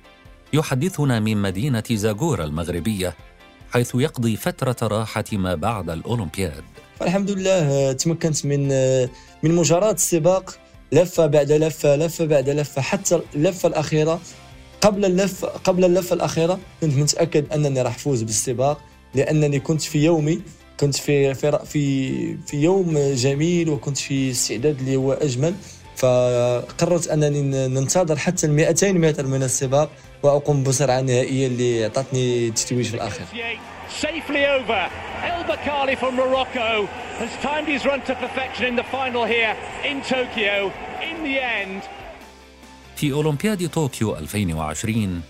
يحدثنا 0.54 1.19
من 1.19 1.38
مدينة 1.38 1.84
زاغورا 1.91 2.43
المغربية. 2.43 3.15
حيث 3.76 3.96
يقضي 3.96 4.36
فترة 4.36 4.88
راحة 4.88 5.24
ما 5.32 5.56
بعد 5.56 5.90
الأولمبياد. 5.90 6.64
الحمد 7.02 7.32
لله 7.32 7.52
آه، 7.52 7.92
تمكنت 7.92 8.46
من 8.46 8.68
من 9.44 9.56
مجرد 9.56 9.94
السباق 9.94 10.58
لفة 10.92 11.26
بعد 11.26 11.52
لفة 11.52 11.96
لفة 11.96 12.26
بعد 12.26 12.50
لفة 12.50 12.82
حتى 12.82 13.22
اللفة 13.36 13.68
الأخيرة 13.68 14.20
قبل 14.82 15.06
اللفه 15.06 15.48
قبل 15.48 15.86
اللفة 15.86 16.14
الأخيرة 16.14 16.60
كنت 16.82 16.98
متأكد 16.98 17.54
أنني 17.54 17.82
راح 17.82 17.96
أفوز 17.96 18.24
بالسباق 18.24 18.82
لأنني 19.16 19.60
كنت 19.60 19.82
في 19.82 20.06
يومي 20.06 20.42
كنت 20.80 20.96
في 20.96 21.34
في 21.34 21.60
في, 21.66 22.38
في 22.38 22.58
يوم 22.58 22.98
جميل 23.14 23.70
وكنت 23.70 23.98
في 23.98 24.32
استعداد 24.32 24.80
اللي 24.80 24.96
هو 24.96 25.14
اجمل 25.14 25.54
فقررت 25.96 27.08
أنني 27.08 27.42
ننتظر 27.68 28.16
حتى 28.16 28.48
ال 28.48 28.52
200 28.52 28.92
متر 28.92 29.28
من 29.28 29.44
السباق 29.44 29.90
وأقوم 30.23 30.63
بسرعة 30.63 31.01
نهائيه 31.01 31.47
اللي 31.47 31.84
اعطتني 31.84 32.47
التتويج 32.47 32.86
في 32.86 32.93
الأخير 32.95 33.25
Safely 34.01 34.43
over. 34.58 34.84
El 35.34 35.43
Bakali 35.51 35.95
from 35.95 36.15
Morocco 36.15 36.71
has 37.21 37.32
timed 37.47 37.67
his 37.67 37.86
run 37.86 38.01
to 38.10 38.13
perfection 38.25 38.65
in 38.71 38.75
the 38.75 38.88
final 38.95 39.23
here 39.36 39.56
in 39.89 39.97
Tokyo. 40.01 40.71
In 41.10 41.23
the 41.23 41.39
end, 41.39 41.84
في 42.95 43.13
أولمبياد 43.13 43.69
طوكيو 43.69 44.15
2020 44.17 45.21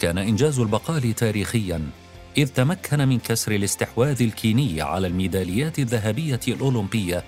كان 0.00 0.18
إنجاز 0.18 0.58
البقال 0.60 1.14
تاريخياً 1.14 1.90
إذ 2.36 2.48
تمكن 2.48 3.08
من 3.08 3.18
كسر 3.18 3.52
الاستحواذ 3.52 4.22
الكيني 4.22 4.82
على 4.82 5.06
الميداليات 5.06 5.78
الذهبية 5.78 6.40
الأولمبية 6.48 7.24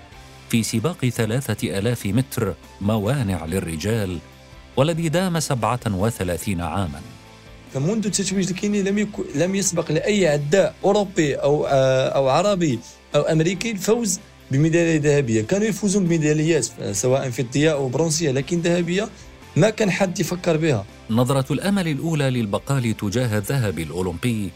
في 0.49 0.63
سباق 0.63 1.05
ثلاثة 1.05 1.79
ألاف 1.79 2.05
متر 2.05 2.53
موانع 2.81 3.45
للرجال 3.45 4.19
والذي 4.77 5.09
دام 5.09 5.39
37 5.39 6.61
عاماً. 6.61 7.01
فمنذ 7.73 8.05
التتويج 8.05 8.49
الكيني 8.49 8.81
لم 8.83 8.97
يكن 8.97 9.23
لم 9.35 9.55
يسبق 9.55 9.91
لأي 9.91 10.27
عداء 10.27 10.75
أوروبي 10.83 11.35
أو 11.35 11.65
أو 12.15 12.29
عربي 12.29 12.79
أو 13.15 13.21
أمريكي 13.21 13.71
الفوز 13.71 14.19
بميدالية 14.51 14.99
ذهبية. 14.99 15.41
كانوا 15.41 15.67
يفوزون 15.67 16.05
بميداليات 16.05 16.65
سواء 16.91 17.29
فضيه 17.29 17.73
أو 17.73 17.87
برونزية 17.89 18.31
لكن 18.31 18.59
ذهبية 18.61 19.09
ما 19.55 19.69
كان 19.69 19.91
حد 19.91 20.19
يفكر 20.19 20.57
بها. 20.57 20.85
نظرة 21.09 21.53
الأمل 21.53 21.87
الأولى 21.87 22.29
للبقال 22.29 22.97
تجاه 22.97 23.37
الذهب 23.37 23.79
الأولمبي 23.79 24.51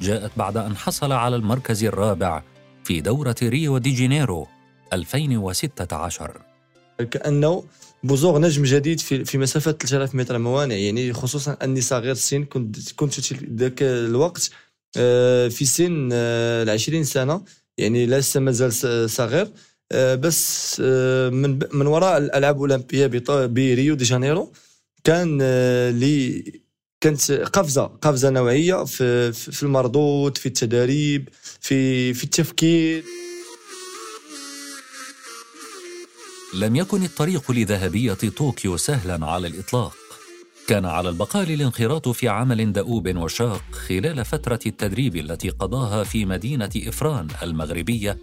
جاءت 0.00 0.30
بعد 0.36 0.56
أن 0.56 0.76
حصل 0.76 1.12
على 1.12 1.36
المركز 1.36 1.84
الرابع 1.84 2.42
في 2.84 3.00
دورة 3.00 3.36
ريو 3.42 3.78
دي 3.78 3.90
جينيرو 3.90 4.46
2016 4.92 6.40
كأنه 7.10 7.64
بزوغ 8.04 8.38
نجم 8.38 8.62
جديد 8.64 9.00
في 9.00 9.24
في 9.24 9.38
مسافة 9.38 9.72
3000 9.72 10.14
متر. 10.14 10.38
موانع 10.38 10.74
يعني 10.74 11.12
خصوصا 11.12 11.56
أني 11.62 11.80
صغير 11.80 12.12
السن 12.12 12.44
كنت 12.44 12.92
كنت 12.92 13.32
ذاك 13.32 13.82
الوقت 13.82 14.50
آه، 14.96 15.48
في 15.48 15.64
سن 15.64 16.08
ال 16.12 16.70
20 16.70 17.04
سنة. 17.04 17.42
يعني 17.78 18.06
لسه 18.06 18.40
مازال 18.40 18.72
صغير. 19.10 19.48
آه، 19.92 20.14
بس 20.14 20.76
آه، 20.84 21.28
من 21.30 21.58
من 21.72 21.86
وراء 21.86 22.18
الألعاب 22.18 22.64
الأولمبية 22.64 23.06
بريو 23.46 23.94
دي 23.94 24.04
جانيرو 24.04 24.52
كان 25.04 25.38
آه، 25.42 25.90
لي 25.90 26.44
كانت 27.00 27.32
قفزة 27.32 27.82
قفزة 27.86 28.30
نوعية 28.30 28.84
في 28.84 29.32
في 29.32 29.62
المردود 29.62 30.38
في 30.38 30.46
التدريب 30.46 31.28
في 31.60 32.14
في 32.14 32.24
التفكير. 32.24 33.04
لم 36.54 36.76
يكن 36.76 37.02
الطريق 37.02 37.50
لذهبية 37.50 38.12
طوكيو 38.36 38.76
سهلا 38.76 39.26
على 39.26 39.46
الإطلاق. 39.46 39.94
كان 40.68 40.84
على 40.84 41.08
البقال 41.08 41.50
الانخراط 41.50 42.08
في 42.08 42.28
عمل 42.28 42.72
دؤوب 42.72 43.16
وشاق 43.16 43.62
خلال 43.72 44.24
فترة 44.24 44.58
التدريب 44.66 45.16
التي 45.16 45.50
قضاها 45.50 46.04
في 46.04 46.24
مدينة 46.24 46.70
إفران 46.76 47.28
المغربية 47.42 48.18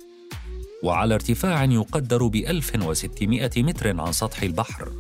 وعلى 0.83 1.13
ارتفاع 1.13 1.63
يقدر 1.63 2.27
ب 2.27 2.35
1600 2.35 3.49
متر 3.57 4.01
عن 4.01 4.11
سطح 4.11 4.43
البحر. 4.43 4.91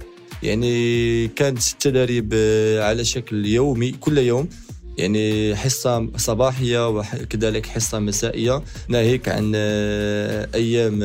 يعني 0.43 1.27
كانت 1.27 1.67
التدريب 1.67 2.33
على 2.81 3.05
شكل 3.05 3.45
يومي 3.45 3.91
كل 3.91 4.17
يوم 4.17 4.49
يعني 4.97 5.55
حصة 5.55 6.09
صباحية 6.17 6.89
وكذلك 6.89 7.65
حصة 7.65 7.99
مسائية. 7.99 8.63
ناهيك 8.87 9.29
عن 9.29 9.51
أيام 9.55 10.99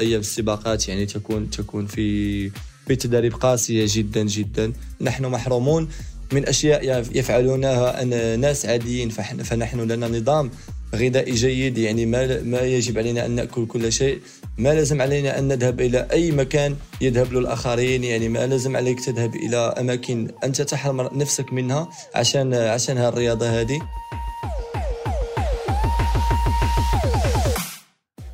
أيام 0.00 0.20
السباقات 0.20 0.88
يعني 0.88 1.06
تكون 1.06 1.50
تكون 1.50 1.86
في 1.86 2.50
في 2.86 2.96
تدريب 2.96 3.34
قاسية 3.34 3.86
جدا 3.88 4.22
جدا. 4.22 4.72
نحن 5.00 5.26
محرومون 5.26 5.88
من 6.32 6.48
أشياء 6.48 7.04
يفعلونها 7.14 8.04
ناس 8.36 8.66
عاديين 8.66 9.08
فنحن 9.08 9.80
لنا 9.80 10.08
نظام 10.08 10.50
غذائي 10.94 11.34
جيد 11.34 11.78
يعني 11.78 12.06
ما 12.06 12.42
ما 12.42 12.60
يجب 12.60 12.98
علينا 12.98 13.26
أن 13.26 13.30
نأكل 13.30 13.66
كل 13.66 13.92
شيء. 13.92 14.20
ما 14.58 14.74
لازم 14.74 15.02
علينا 15.02 15.38
أن 15.38 15.48
نذهب 15.48 15.80
إلى 15.80 16.08
أي 16.12 16.30
مكان 16.30 16.76
يذهب 17.00 17.32
له 17.32 17.38
الاخرين 17.38 18.04
يعني 18.04 18.28
ما 18.28 18.46
لازم 18.46 18.76
عليك 18.76 19.04
تذهب 19.04 19.34
إلى 19.34 19.56
أماكن 19.56 20.28
أنت 20.44 20.62
تحرم 20.62 21.00
نفسك 21.00 21.52
منها 21.52 21.88
عشان 22.14 22.54
عشان 22.54 22.98
هالرياضة 22.98 23.60
هذه. 23.60 23.80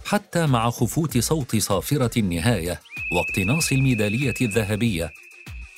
حتى 0.05 0.47
مع 0.47 0.71
خفوت 0.71 1.19
صوت 1.19 1.57
صافرة 1.57 2.11
النهاية 2.17 2.81
واقتناص 3.17 3.73
الميدالية 3.73 4.35
الذهبية 4.41 5.11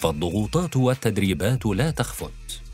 فالضغوطات 0.00 0.76
والتدريبات 0.76 1.66
لا 1.66 1.90
تخفت. 1.90 2.32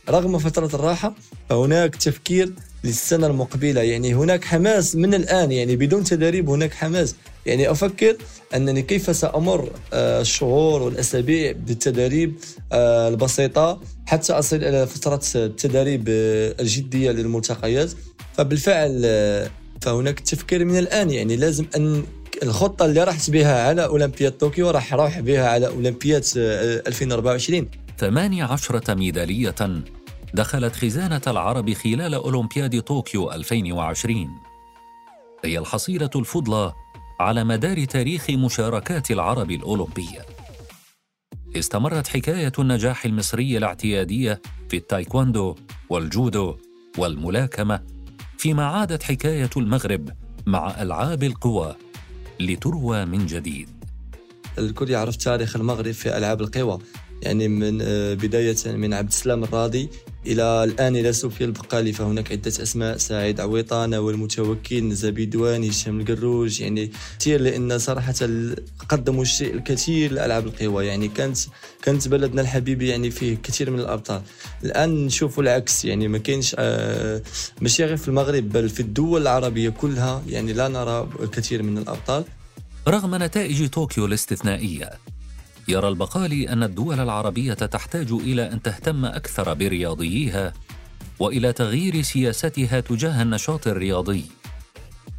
رغم 0.08 0.38
فترة 0.38 0.70
الراحة 0.74 1.14
فهناك 1.48 1.96
تفكير 1.96 2.52
للسنة 2.84 3.26
المقبلة. 3.26 3.82
يعني 3.82 4.14
هناك 4.14 4.44
حماس 4.44 4.96
من 4.96 5.14
الآن 5.14 5.52
يعني 5.52 5.76
بدون 5.76 6.04
تدريب 6.04 6.50
هناك 6.50 6.74
حماس. 6.74 7.14
يعني 7.46 7.70
أفكر 7.70 8.16
أنني 8.54 8.82
كيف 8.82 9.16
سأمر 9.16 9.70
آه، 9.92 10.20
الشهور 10.20 10.82
والأسابيع 10.82 11.52
بالتدريب 11.52 12.34
آه، 12.72 13.08
البسيطة 13.08 13.80
حتى 14.06 14.32
أصل 14.32 14.56
إلى 14.56 14.86
فترة 14.86 15.20
التدريب 15.34 16.08
آه، 16.08 16.54
الجدية 16.60 17.10
للملتقيات 17.10 17.90
فبالفعل 18.34 19.02
فهناك 19.80 20.20
تفكير 20.20 20.64
من 20.64 20.78
الآن. 20.78 21.10
يعني 21.10 21.36
لازم 21.36 21.66
أن 21.76 22.04
الخطة 22.42 22.84
اللي 22.84 23.04
رحت 23.04 23.30
بها 23.30 23.68
على 23.68 23.84
أولمبياد 23.84 24.32
طوكيو 24.32 24.70
راح 24.70 24.92
أروح 24.92 25.20
بها 25.20 25.48
على 25.48 25.66
أولمبياد 25.66 26.24
2024 26.36 27.68
18 27.98 28.94
ميدالية 28.94 29.54
دخلت 30.34 30.76
خزانة 30.76 31.20
العرب 31.26 31.72
خلال 31.72 32.14
أولمبياد 32.14 32.80
طوكيو 32.80 33.32
2020 33.32 34.28
هي 35.44 35.58
الحصيلة 35.58 36.10
الفضلى 36.16 36.72
على 37.20 37.44
مدار 37.44 37.84
تاريخ 37.84 38.30
مشاركات 38.30 39.10
العرب 39.10 39.50
الأولمبية. 39.50 40.26
استمرت 41.56 42.08
حكاية 42.08 42.52
النجاح 42.58 43.04
المصري 43.04 43.56
الاعتيادية 43.58 44.42
في 44.68 44.76
التايكوندو 44.76 45.54
والجودو 45.88 46.56
والملاكمة 46.98 47.82
فيما 48.38 48.66
عادت 48.66 49.02
حكاية 49.02 49.50
المغرب 49.56 50.10
مع 50.46 50.82
ألعاب 50.82 51.22
القوى 51.22 51.76
لتروى 52.40 53.04
من 53.04 53.26
جديد. 53.26 53.68
الكل 54.58 54.90
يعرف 54.90 55.16
تاريخ 55.16 55.56
المغرب 55.56 55.90
في 55.90 56.16
ألعاب 56.16 56.40
القوى 56.40 56.78
يعني 57.22 57.48
من 57.48 57.78
آه، 57.82 58.14
بداية 58.14 58.56
من 58.66 58.94
عبد 58.94 59.08
السلام 59.08 59.44
الراضي 59.44 59.90
إلى 60.26 60.64
الآن 60.64 60.96
إلى 60.96 61.12
سفيان 61.12 61.48
البقالي 61.48 61.92
فهناك 61.92 62.32
عدة 62.32 62.48
أسماء 62.48 62.96
سعيد 62.96 63.40
عويطانة 63.40 64.00
والمتوكل 64.00 64.92
زبيدوان 64.92 65.64
هشام 65.64 66.00
القروج. 66.00 66.60
يعني 66.60 66.92
كثير 67.20 67.40
لأن 67.40 67.78
صراحة 67.78 68.14
قدموا 68.88 69.22
الشيء 69.22 69.54
الكثير 69.54 70.12
لألعاب 70.12 70.46
القوى. 70.46 70.86
يعني 70.86 71.08
كانت 71.08 71.38
كانت 71.82 72.08
بلدنا 72.08 72.42
الحبيب 72.42 72.82
يعني 72.82 73.10
فيه 73.10 73.36
كثير 73.42 73.70
من 73.70 73.80
الأبطال. 73.80 74.22
الآن 74.64 75.06
نشوف 75.06 75.40
العكس. 75.40 75.84
يعني 75.84 76.08
ما 76.08 76.18
كاينش 76.18 76.56
آه 76.58 77.22
ماشي 77.60 77.84
غير 77.84 77.96
في 77.96 78.08
المغرب 78.08 78.48
بل 78.48 78.68
في 78.68 78.80
الدول 78.80 79.22
العربية 79.22 79.68
كلها 79.68 80.22
يعني 80.28 80.52
لا 80.52 80.68
نرى 80.68 81.08
الكثير 81.22 81.62
من 81.62 81.78
الأبطال. 81.78 82.24
رغم 82.88 83.22
نتائج 83.22 83.68
طوكيو 83.68 84.06
الاستثنائية 84.06 84.90
يرى 85.70 85.88
البقالي 85.88 86.48
أن 86.48 86.62
الدول 86.62 87.00
العربية 87.00 87.54
تحتاج 87.54 88.12
إلى 88.12 88.52
أن 88.52 88.62
تهتم 88.62 89.04
أكثر 89.04 89.54
برياضييها 89.54 90.52
وإلى 91.18 91.52
تغيير 91.52 92.02
سياستها 92.02 92.80
تجاه 92.80 93.22
النشاط 93.22 93.66
الرياضي. 93.66 94.24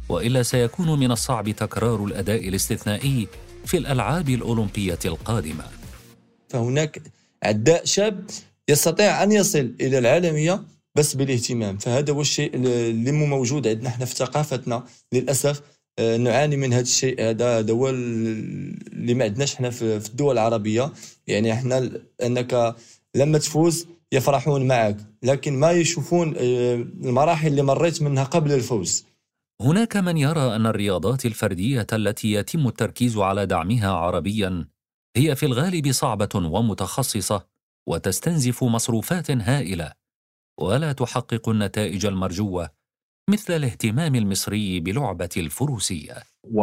وإلا 0.08 0.42
سيكون 0.42 0.98
من 0.98 1.10
الصعب 1.10 1.50
تكرار 1.50 2.04
الأداء 2.04 2.48
الاستثنائي 2.48 3.28
في 3.66 3.76
الألعاب 3.76 4.28
الأولمبية 4.28 4.98
القادمة. 5.04 5.64
فهناك 6.48 7.02
عداء 7.42 7.84
شاب 7.84 8.24
يستطيع 8.68 9.22
أن 9.22 9.32
يصل 9.32 9.74
إلى 9.80 9.98
العالمية 9.98 10.62
بس 10.94 11.14
بالاهتمام 11.14 11.78
فهذا 11.78 12.12
هو 12.12 12.20
الشيء 12.20 12.54
اللي 12.54 13.12
مو 13.12 13.26
موجود 13.26 13.68
عندنا 13.68 13.88
إحنا 13.88 14.04
في 14.04 14.14
ثقافتنا 14.14 14.84
للأسف. 15.12 15.62
نعاني 16.00 16.56
من 16.56 16.72
هذا 16.72 16.82
الشيء. 16.82 17.20
هذا 17.20 17.58
هذا 17.58 17.72
هو 17.72 17.88
اللي 17.88 19.14
ما 19.14 19.24
عندناش 19.24 19.54
إحنا 19.54 19.70
في 19.70 20.06
الدول 20.10 20.32
العربية. 20.38 20.92
يعني 21.26 21.52
إحنا 21.52 21.90
أنك 22.22 22.76
لما 23.14 23.38
تفوز 23.38 23.86
يفرحون 24.12 24.68
معك 24.68 24.96
لكن 25.22 25.60
ما 25.60 25.70
يشوفون 25.70 26.34
آه، 26.38 26.74
المراحل 26.74 27.48
اللي 27.48 27.62
مريت 27.62 28.02
منها 28.02 28.24
قبل 28.24 28.52
الفوز. 28.52 29.04
هناك 29.62 29.96
من 29.96 30.16
يرى 30.16 30.56
أن 30.56 30.66
الرياضات 30.66 31.26
الفردية 31.26 31.86
التي 31.92 32.32
يتم 32.32 32.66
التركيز 32.68 33.16
على 33.16 33.46
دعمها 33.46 33.90
عربيا 33.90 34.66
هي 35.16 35.36
في 35.36 35.46
الغالب 35.46 35.92
صعبة 35.92 36.28
ومتخصصة 36.34 37.46
وتستنزف 37.88 38.64
مصروفات 38.64 39.30
هائلة 39.30 39.92
ولا 40.60 40.92
تحقق 40.92 41.48
النتائج 41.48 42.06
المرجوة. 42.06 42.70
مثل 43.32 43.56
الاهتمام 43.56 44.14
المصري 44.14 44.80
بلعبة 44.80 45.28
الفروسية. 45.36 46.12
Uh, 46.12 46.58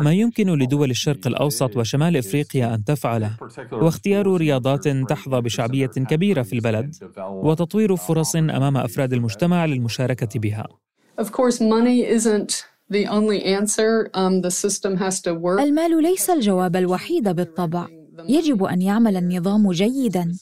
ما 0.00 0.12
يمكن 0.12 0.58
لدول 0.58 0.90
الشرق 0.90 1.26
الأوسط 1.26 1.76
وشمال 1.76 2.16
إفريقيا 2.16 2.74
أن 2.74 2.84
تفعله 2.84 3.30
هو 3.72 3.88
اختيار 3.88 4.36
رياضات 4.36 4.88
تحظى 4.88 5.40
بشعبية 5.40 5.86
كبيرة 5.86 6.42
في 6.42 6.52
البلد 6.52 6.94
وتطوير 7.18 7.96
فرص 7.96 8.36
أمام 8.36 8.76
أفراد 8.76 9.12
المجتمع 9.12 9.64
للمشاركة 9.66 10.40
بها. 10.40 10.66
Um, 11.20 11.24
المال 15.60 16.02
ليس 16.02 16.30
الجواب 16.30 16.76
الوحيد 16.76 17.28
بالطبع. 17.28 17.97
يجب 18.28 18.64
أن 18.64 18.82
يعمل 18.82 19.16
النظام 19.16 19.72
جيدا. 19.72 20.32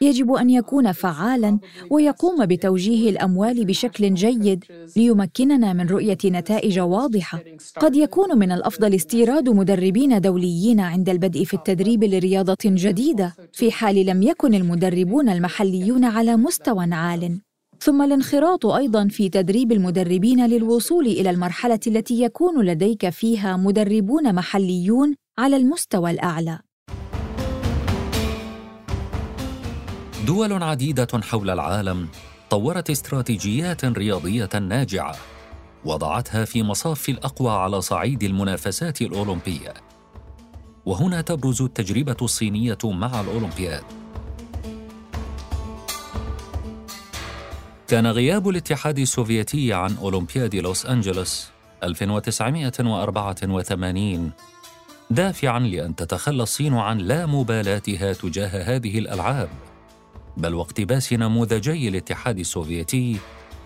يجب 0.00 0.32
أن 0.32 0.50
يكون 0.50 0.92
فعالا 0.92 1.58
ويقوم 1.90 2.46
بتوجيه 2.46 3.10
الأموال 3.10 3.64
بشكل 3.64 4.14
جيد 4.14 4.64
ليمكننا 4.96 5.72
من 5.72 5.86
رؤية 5.86 6.18
نتائج 6.24 6.80
واضحة. 6.80 7.42
قد 7.76 7.96
يكون 7.96 8.38
من 8.38 8.52
الأفضل 8.52 8.94
استيراد 8.94 9.48
مدربين 9.48 10.20
دوليين 10.20 10.80
عند 10.80 11.08
البدء 11.08 11.44
في 11.44 11.54
التدريب 11.54 12.04
لرياضة 12.04 12.58
جديدة 12.64 13.34
في 13.52 13.70
حال 13.72 14.06
لم 14.06 14.22
يكن 14.22 14.54
المدربون 14.54 15.28
المحليون 15.28 16.04
على 16.04 16.36
مستوى 16.36 16.88
عال. 16.92 17.40
ثم 17.80 18.02
الانخراط 18.02 18.66
أيضا 18.66 19.08
في 19.08 19.28
تدريب 19.28 19.72
المدربين 19.72 20.46
للوصول 20.46 21.06
إلى 21.06 21.30
المرحلة 21.30 21.80
التي 21.86 22.22
يكون 22.22 22.64
لديك 22.64 23.08
فيها 23.08 23.56
مدربون 23.56 24.34
محليون 24.34 25.14
على 25.38 25.56
المستوى 25.56 26.10
الأعلى. 26.10 26.69
دول 30.30 30.62
عديدة 30.62 31.08
حول 31.22 31.50
العالم 31.50 32.08
طورت 32.50 32.90
استراتيجيات 32.90 33.84
رياضية 33.84 34.48
ناجعة 34.60 35.16
وضعتها 35.84 36.44
في 36.44 36.62
مصاف 36.62 37.08
الأقوى 37.08 37.50
على 37.50 37.80
صعيد 37.80 38.22
المنافسات 38.22 39.02
الأولمبية. 39.02 39.74
وهنا 40.86 41.20
تبرز 41.20 41.62
التجربة 41.62 42.16
الصينية 42.22 42.78
مع 42.84 43.20
الأولمبياد. 43.20 43.82
كان 47.88 48.06
غياب 48.06 48.48
الاتحاد 48.48 48.98
السوفيتي 48.98 49.72
عن 49.72 49.96
أولمبياد 49.96 50.54
لوس 50.54 50.86
أنجلوس 50.86 51.48
1984 51.82 54.32
دافعا 55.10 55.58
لأن 55.58 55.96
تتخلى 55.96 56.42
الصين 56.42 56.74
عن 56.74 56.98
لا 56.98 57.26
مبالاتها 57.26 58.12
تجاه 58.12 58.76
هذه 58.76 58.98
الألعاب. 58.98 59.48
بل 60.36 60.54
واقتباس 60.54 61.12
نموذجي 61.12 61.88
الاتحاد 61.88 62.38
السوفيتي 62.38 63.16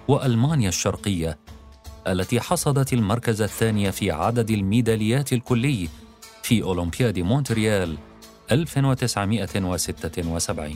وألمانيا 0.09 0.69
الشرقية 0.69 1.39
التي 2.09 2.41
حصدت 2.41 2.93
المركز 2.93 3.43
الثاني 3.43 3.93
في 3.93 4.11
عدد 4.11 4.51
الميداليات 4.51 5.33
الكلي 5.33 5.89
في 6.43 6.63
أولمبياد 6.63 7.19
مونتريال 7.19 7.97
1976 8.53 10.75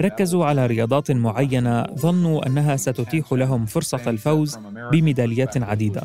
ركزوا 0.00 0.44
على 0.44 0.66
رياضات 0.66 1.10
معينة 1.10 1.82
ظنوا 1.98 2.46
أنها 2.46 2.76
ستتيح 2.76 3.32
لهم 3.32 3.66
فرصة 3.66 4.10
الفوز 4.10 4.58
بميداليات 4.92 5.62
عديدة. 5.62 6.02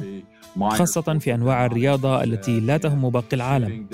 خاصة 0.67 1.19
في 1.19 1.34
أنواع 1.34 1.65
الرياضة 1.65 2.24
التي 2.24 2.60
لا 2.60 2.78
تهم 2.78 3.10
باقي 3.10 3.34
العالم 3.34 3.88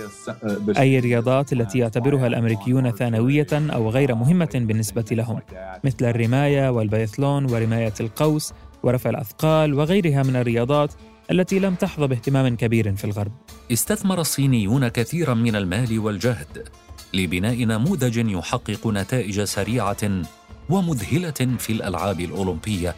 أي 0.78 1.00
الرياضات 1.00 1.54
التي 1.54 1.80
يعتبرها 1.80 2.28
الأمريكيون 2.28 2.92
ثانوية 2.92 3.48
أو 3.54 3.90
غير 3.90 4.16
مهمة 4.16 4.50
بالنسبة 4.56 5.06
لهم 5.12 5.40
مثل 5.84 6.06
الرماية 6.06 6.70
والبيثلون 6.70 7.52
ورماية 7.52 7.94
القوس 8.00 8.54
ورفع 8.84 9.10
الأثقال 9.10 9.74
وغيرها 9.74 10.24
من 10.24 10.36
الرياضات 10.36 10.94
التي 11.32 11.60
لم 11.60 11.76
تحظى 11.76 12.08
باهتمام 12.08 12.56
كبير 12.56 12.96
في 12.96 13.06
الغرب. 13.06 13.32
استثمر 13.72 14.22
الصينيون 14.22 14.88
كثيرا 14.88 15.34
من 15.34 15.56
المال 15.56 16.00
والجهد 16.00 16.68
لبناء 17.14 17.64
نموذج 17.64 18.18
يحقق 18.18 18.88
نتائج 18.88 19.44
سريعة 19.44 20.22
ومذهلة 20.70 21.58
في 21.60 21.70
الألعاب 21.74 22.20
الأولمبية 22.20 22.96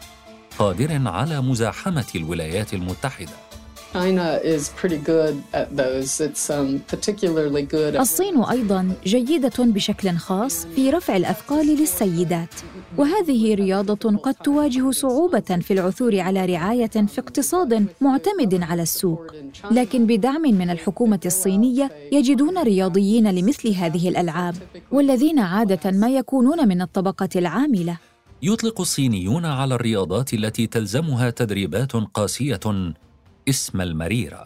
قادر 0.58 1.08
على 1.08 1.40
مزاحمة 1.40 2.06
الولايات 2.14 2.74
المتحدة. 2.74 3.47
الصين 8.00 8.44
أيضا 8.44 8.92
جيدة 9.04 9.52
بشكل 9.58 10.10
خاص 10.16 10.66
في 10.66 10.90
رفع 10.90 11.16
الأثقال 11.16 11.66
للسيدات. 11.66 12.54
وهذه 12.98 13.54
رياضة 13.54 14.16
قد 14.16 14.34
تواجه 14.34 14.90
صعوبة 14.90 15.40
في 15.40 15.72
العثور 15.72 16.20
على 16.20 16.46
رعاية 16.46 16.86
في 16.86 17.18
اقتصاد 17.18 17.86
معتمد 18.00 18.62
على 18.62 18.82
السوق. 18.82 19.26
لكن 19.70 20.06
بدعم 20.06 20.42
من 20.42 20.70
الحكومة 20.70 21.20
الصينية 21.26 21.90
يجدون 22.12 22.58
رياضيين 22.58 23.30
لمثل 23.30 23.68
هذه 23.68 24.08
الألعاب 24.08 24.54
والذين 24.92 25.38
عادة 25.38 25.90
ما 25.90 26.08
يكونون 26.08 26.68
من 26.68 26.82
الطبقة 26.82 27.28
العاملة. 27.36 27.98
يطلق 28.42 28.80
الصينيون 28.80 29.44
على 29.44 29.74
الرياضات 29.74 30.34
التي 30.34 30.66
تلزمها 30.66 31.30
تدريبات 31.30 31.92
قاسية 31.92 32.60
اسم 33.48 33.80
المريرة. 33.80 34.44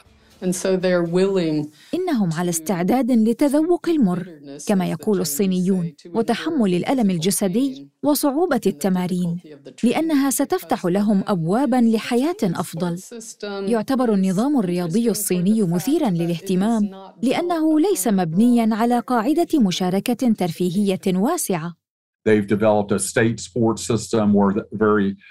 إنهم 1.94 2.32
على 2.32 2.50
استعداد 2.50 3.10
لتذوق 3.10 3.88
المر 3.88 4.28
كما 4.68 4.90
يقول 4.90 5.20
الصينيون 5.20 5.92
وتحمل 6.14 6.74
الألم 6.74 7.10
الجسدي 7.10 7.88
وصعوبة 8.02 8.60
التمارين 8.66 9.40
لأنها 9.82 10.30
ستفتح 10.30 10.86
لهم 10.86 11.24
أبوابا 11.26 11.76
لحياة 11.76 12.36
أفضل. 12.42 12.98
يعتبر 13.44 14.14
النظام 14.14 14.58
الرياضي 14.58 15.10
الصيني 15.10 15.62
مثيرا 15.62 16.10
للاهتمام 16.10 16.90
لأنه 17.22 17.80
ليس 17.80 18.08
مبنيا 18.08 18.68
على 18.74 18.98
قاعدة 18.98 19.60
مشاركة 19.60 20.32
ترفيهية 20.32 21.00
واسعة. 21.06 21.81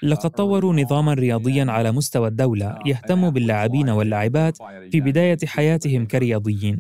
لقد 0.04 0.30
طوروا 0.30 0.74
نظاما 0.74 1.14
رياضيا 1.14 1.66
على 1.72 1.92
مستوى 1.92 2.28
الدولة 2.28 2.80
يهتم 2.86 3.30
باللاعبين 3.30 3.90
واللاعبات 3.90 4.58
في 4.92 5.02
بداية 5.02 5.38
حياتهم 5.46 6.06
كرياضيين. 6.06 6.80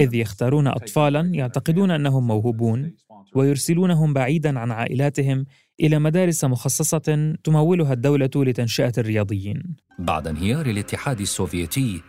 إذ 0.00 0.14
يختارون 0.14 0.66
أطفالا 0.66 1.20
يعتقدون 1.34 1.90
أنهم 1.90 2.26
موهوبون 2.26 2.92
ويرسلونهم 3.34 4.12
بعيدا 4.12 4.58
عن 4.58 4.70
عائلاتهم 4.70 5.46
إلى 5.80 5.98
مدارس 5.98 6.44
مخصصة 6.44 7.34
تمولها 7.44 7.92
الدولة 7.92 8.30
لتنشئة 8.36 8.92
الرياضيين. 8.98 9.76
بعد 9.98 10.26
انهيار 10.26 10.66
الاتحاد 10.66 11.20
السوفيتي 11.20 12.02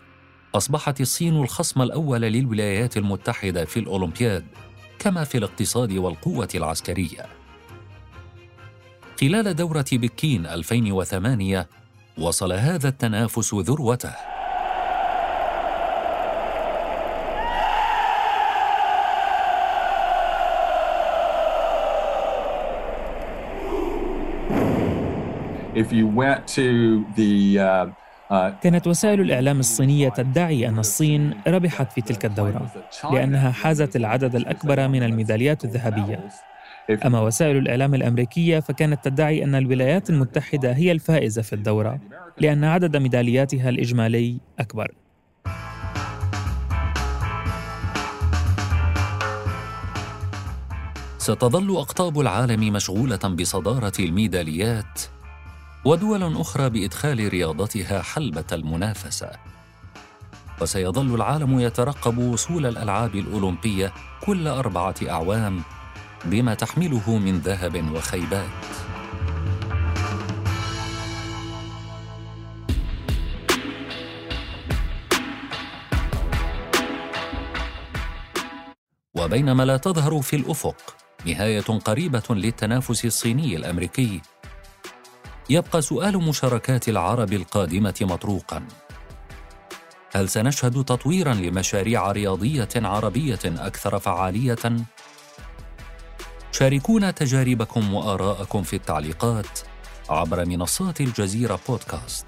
أصبحت 0.56 1.02
الصين 1.02 1.36
الخصم 1.36 1.82
الأول 1.82 2.22
للولايات 2.22 2.98
المتحدة 2.98 3.66
في 3.66 3.80
الأولمبياد. 3.80 4.44
كما 5.00 5.24
في 5.24 5.38
الاقتصاد 5.38 5.94
والقوة 5.94 6.50
العسكرية. 6.56 7.26
خلال 9.22 9.56
دورة 9.56 9.86
بكين 9.92 10.46
2008 10.46 11.68
وصل 12.18 12.54
هذا 12.54 12.88
التنافس 12.88 13.54
ذروته. 13.54 14.14
If 25.76 25.94
you 25.94 26.08
went 26.08 26.46
to 26.60 27.06
the 27.16 27.60
uh, 27.60 27.88
كانت 28.62 28.88
وسائل 28.88 29.22
الإعلام 29.22 29.60
الصينية 29.60 30.10
تدعي 30.10 30.68
أن 30.68 30.80
الصين 30.80 31.34
ربحت 31.48 31.92
في 31.92 32.02
تلك 32.02 32.26
الدورة 32.26 32.72
لأنها 33.12 33.52
حازت 33.52 33.96
العدد 33.96 34.36
الأكبر 34.36 34.88
من 34.88 35.04
الميداليات 35.04 35.66
الذهبية. 35.66 36.30
أما 37.06 37.22
وسائل 37.22 37.58
الإعلام 37.58 37.96
الأمريكية 37.96 38.60
فكانت 38.60 39.04
تدعي 39.04 39.44
أن 39.44 39.56
الولايات 39.56 40.10
المتحدة 40.10 40.74
هي 40.74 40.92
الفائزة 40.92 41.42
في 41.42 41.54
الدورة 41.54 42.00
لأن 42.38 42.64
عدد 42.64 42.98
ميدالياتها 42.98 43.70
الإجمالي 43.70 44.38
أكبر. 44.60 44.92
ستظل 51.18 51.78
أقطاب 51.78 52.20
العالم 52.20 52.74
مشغولة 52.74 53.18
بصدارة 53.18 53.94
الميداليات 54.00 55.02
ودول 55.86 56.38
أخرى 56.38 56.70
بإدخال 56.70 57.30
رياضتها 57.30 58.02
حلبة 58.02 58.46
المنافسة. 58.52 59.32
وسيظل 60.62 61.16
العالم 61.16 61.60
يترقب 61.60 62.18
وصول 62.18 62.66
الألعاب 62.66 63.16
الأولمبية 63.16 63.94
كل 64.22 64.48
أربعة 64.48 64.96
أعوام 65.10 65.62
بما 66.26 66.54
تحمله 66.54 67.18
من 67.18 67.40
ذهب 67.40 67.92
وخيبات. 67.96 68.50
وبينما 79.16 79.64
لا 79.64 79.78
تظهر 79.78 80.22
في 80.22 80.36
الأفق 80.36 80.96
نهاية 81.26 81.62
قريبة 81.62 82.24
للتنافس 82.30 83.06
الصيني 83.06 83.56
الأمريكي 83.56 84.22
يبقى 85.50 85.82
سؤال 85.82 86.18
مشاركات 86.18 86.90
العرب 86.90 87.34
القادمة 87.34 87.96
مطروقا. 88.02 88.68
هل 90.12 90.30
سنشهد 90.30 90.84
تطويرا 90.84 91.34
لمشاريع 91.34 92.12
رياضية 92.12 92.70
عربية 92.76 93.40
أكثر 93.46 94.00
فعالية؟ 94.00 94.86
شاركونا 96.52 97.12
تجاربكم 97.12 97.94
وآراءكم 97.94 98.64
في 98.64 98.76
التعليقات 98.76 99.60
عبر 100.10 100.46
منصات 100.46 101.02
الجزيرة 101.02 101.60
بودكاست. 101.68 102.26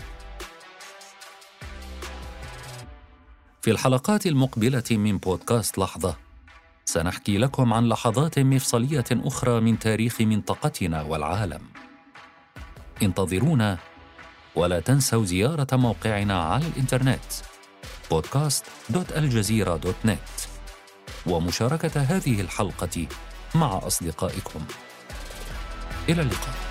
في 3.62 3.72
الحلقات 3.72 4.26
المقبلة 4.26 4.84
من 4.92 5.18
بودكاست 5.18 5.78
لحظة 5.78 6.16
سنحكي 6.86 7.38
لكم 7.38 7.74
عن 7.74 7.90
لحظات 7.90 8.40
مفصلية 8.40 9.06
أخرى 9.12 9.60
من 9.60 9.80
تاريخ 9.80 10.22
منطقتنا 10.22 11.02
والعالم. 11.02 11.62
انتظرونا 13.04 13.78
ولا 14.56 14.80
تنسوا 14.80 15.26
زيارة 15.26 15.68
موقعنا 15.74 16.44
على 16.44 16.68
الإنترنت 16.68 17.20
podcast.aljazeera.net 18.14 20.48
ومشاركة 21.26 22.02
هذه 22.02 22.42
الحلقة 22.42 23.08
مع 23.56 23.82
أصدقائكم. 23.88 24.66
إلى 26.10 26.22
اللقاء. 26.22 26.71